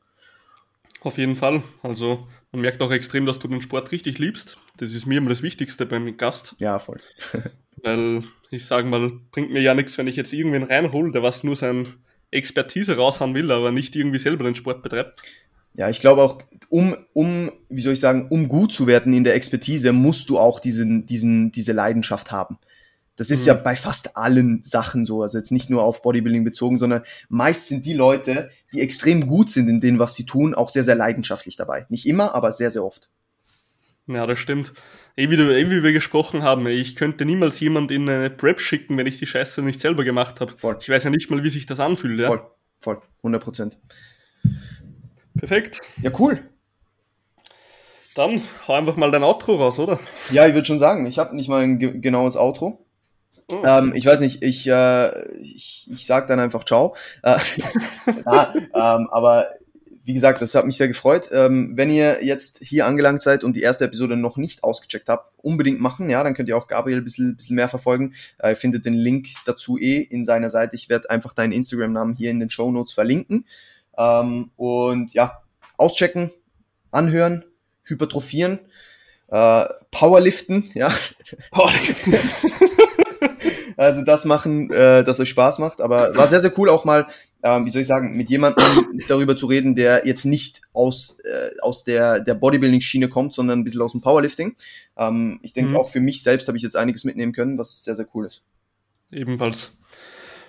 [1.06, 1.62] Auf jeden Fall.
[1.84, 4.58] Also man merkt auch extrem, dass du den Sport richtig liebst.
[4.78, 6.56] Das ist mir immer das Wichtigste beim Gast.
[6.58, 6.98] Ja, voll.
[7.84, 11.44] Weil ich sage mal, bringt mir ja nichts, wenn ich jetzt irgendwen reinhole, der was
[11.44, 11.90] nur sein
[12.32, 15.22] Expertise raushauen will, aber nicht irgendwie selber den Sport betreibt.
[15.76, 19.24] Ja, ich glaube auch, um, um, wie soll ich sagen, um gut zu werden in
[19.24, 22.58] der Expertise, musst du auch diesen, diesen, diese Leidenschaft haben.
[23.16, 23.48] Das ist mhm.
[23.48, 27.68] ja bei fast allen Sachen so, also jetzt nicht nur auf Bodybuilding bezogen, sondern meist
[27.68, 30.96] sind die Leute, die extrem gut sind in dem, was sie tun, auch sehr, sehr
[30.96, 31.86] leidenschaftlich dabei.
[31.90, 33.10] Nicht immer, aber sehr, sehr oft.
[34.08, 34.74] Ja, das stimmt.
[35.16, 38.60] Eh wie, du, eh wie wir gesprochen haben, ich könnte niemals jemand in eine Prep
[38.60, 40.58] schicken, wenn ich die Scheiße nicht selber gemacht habe.
[40.58, 40.78] Voll.
[40.82, 42.20] Ich weiß ja nicht mal, wie sich das anfühlt.
[42.20, 42.28] Ja?
[42.28, 42.46] Voll,
[42.82, 43.80] voll, 100 Prozent.
[45.38, 45.82] Perfekt.
[46.02, 46.42] Ja, cool.
[48.16, 50.00] Dann hau einfach mal dein Outro raus, oder?
[50.32, 52.85] Ja, ich würde schon sagen, ich habe nicht mal ein ge genaues Outro.
[53.52, 53.64] Oh.
[53.66, 56.96] Ähm, ich weiß nicht, ich, äh, ich, ich sag dann einfach ciao.
[57.22, 57.38] Äh,
[58.26, 59.50] ja, ähm, aber
[60.06, 61.30] wie gesagt, das hat mich sehr gefreut.
[61.32, 65.34] Ähm, wenn ihr jetzt hier angelangt seid und die erste Episode noch nicht ausgecheckt habt,
[65.38, 66.12] unbedingt machen.
[66.12, 68.14] Ja, dann könnt ihr auch Gabriel ein bisschen, bisschen mehr verfolgen.
[68.38, 70.76] Äh, ihr findet den Link dazu eh in seiner Seite.
[70.76, 73.46] Ich werde einfach deinen Instagram-Namen hier in den Show Notes verlinken.
[73.98, 75.42] Ähm, und ja,
[75.78, 76.32] auschecken,
[76.92, 77.44] anhören,
[77.84, 78.60] hypertrophieren,
[79.30, 80.94] äh, Powerliften, ja.
[81.52, 82.14] Powerliften.
[83.78, 85.82] Also das machen, äh, das euch Spaß macht.
[85.82, 87.08] Aber war sehr, sehr cool auch mal,
[87.44, 88.66] ähm, wie soll ich sagen, mit jemandem
[89.08, 93.64] darüber zu reden, der jetzt nicht aus, äh, aus der, der Bodybuilding-Schiene kommt, sondern ein
[93.64, 94.56] bisschen aus dem Powerlifting.
[94.98, 95.78] Ähm, ich denke, mhm.
[95.78, 98.44] auch für mich selbst habe ich jetzt einiges mitnehmen können, was sehr, sehr cool ist.
[99.12, 99.78] Ebenfalls.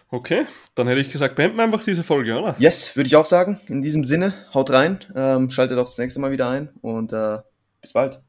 [0.09, 0.47] Okay,
[0.77, 2.55] dann hätte ich gesagt, beenden wir einfach diese Folge, oder?
[2.59, 3.59] Yes, würde ich auch sagen.
[3.67, 7.39] In diesem Sinne, haut rein, ähm, schaltet auch das nächste Mal wieder ein und äh,
[7.81, 8.23] bis bald.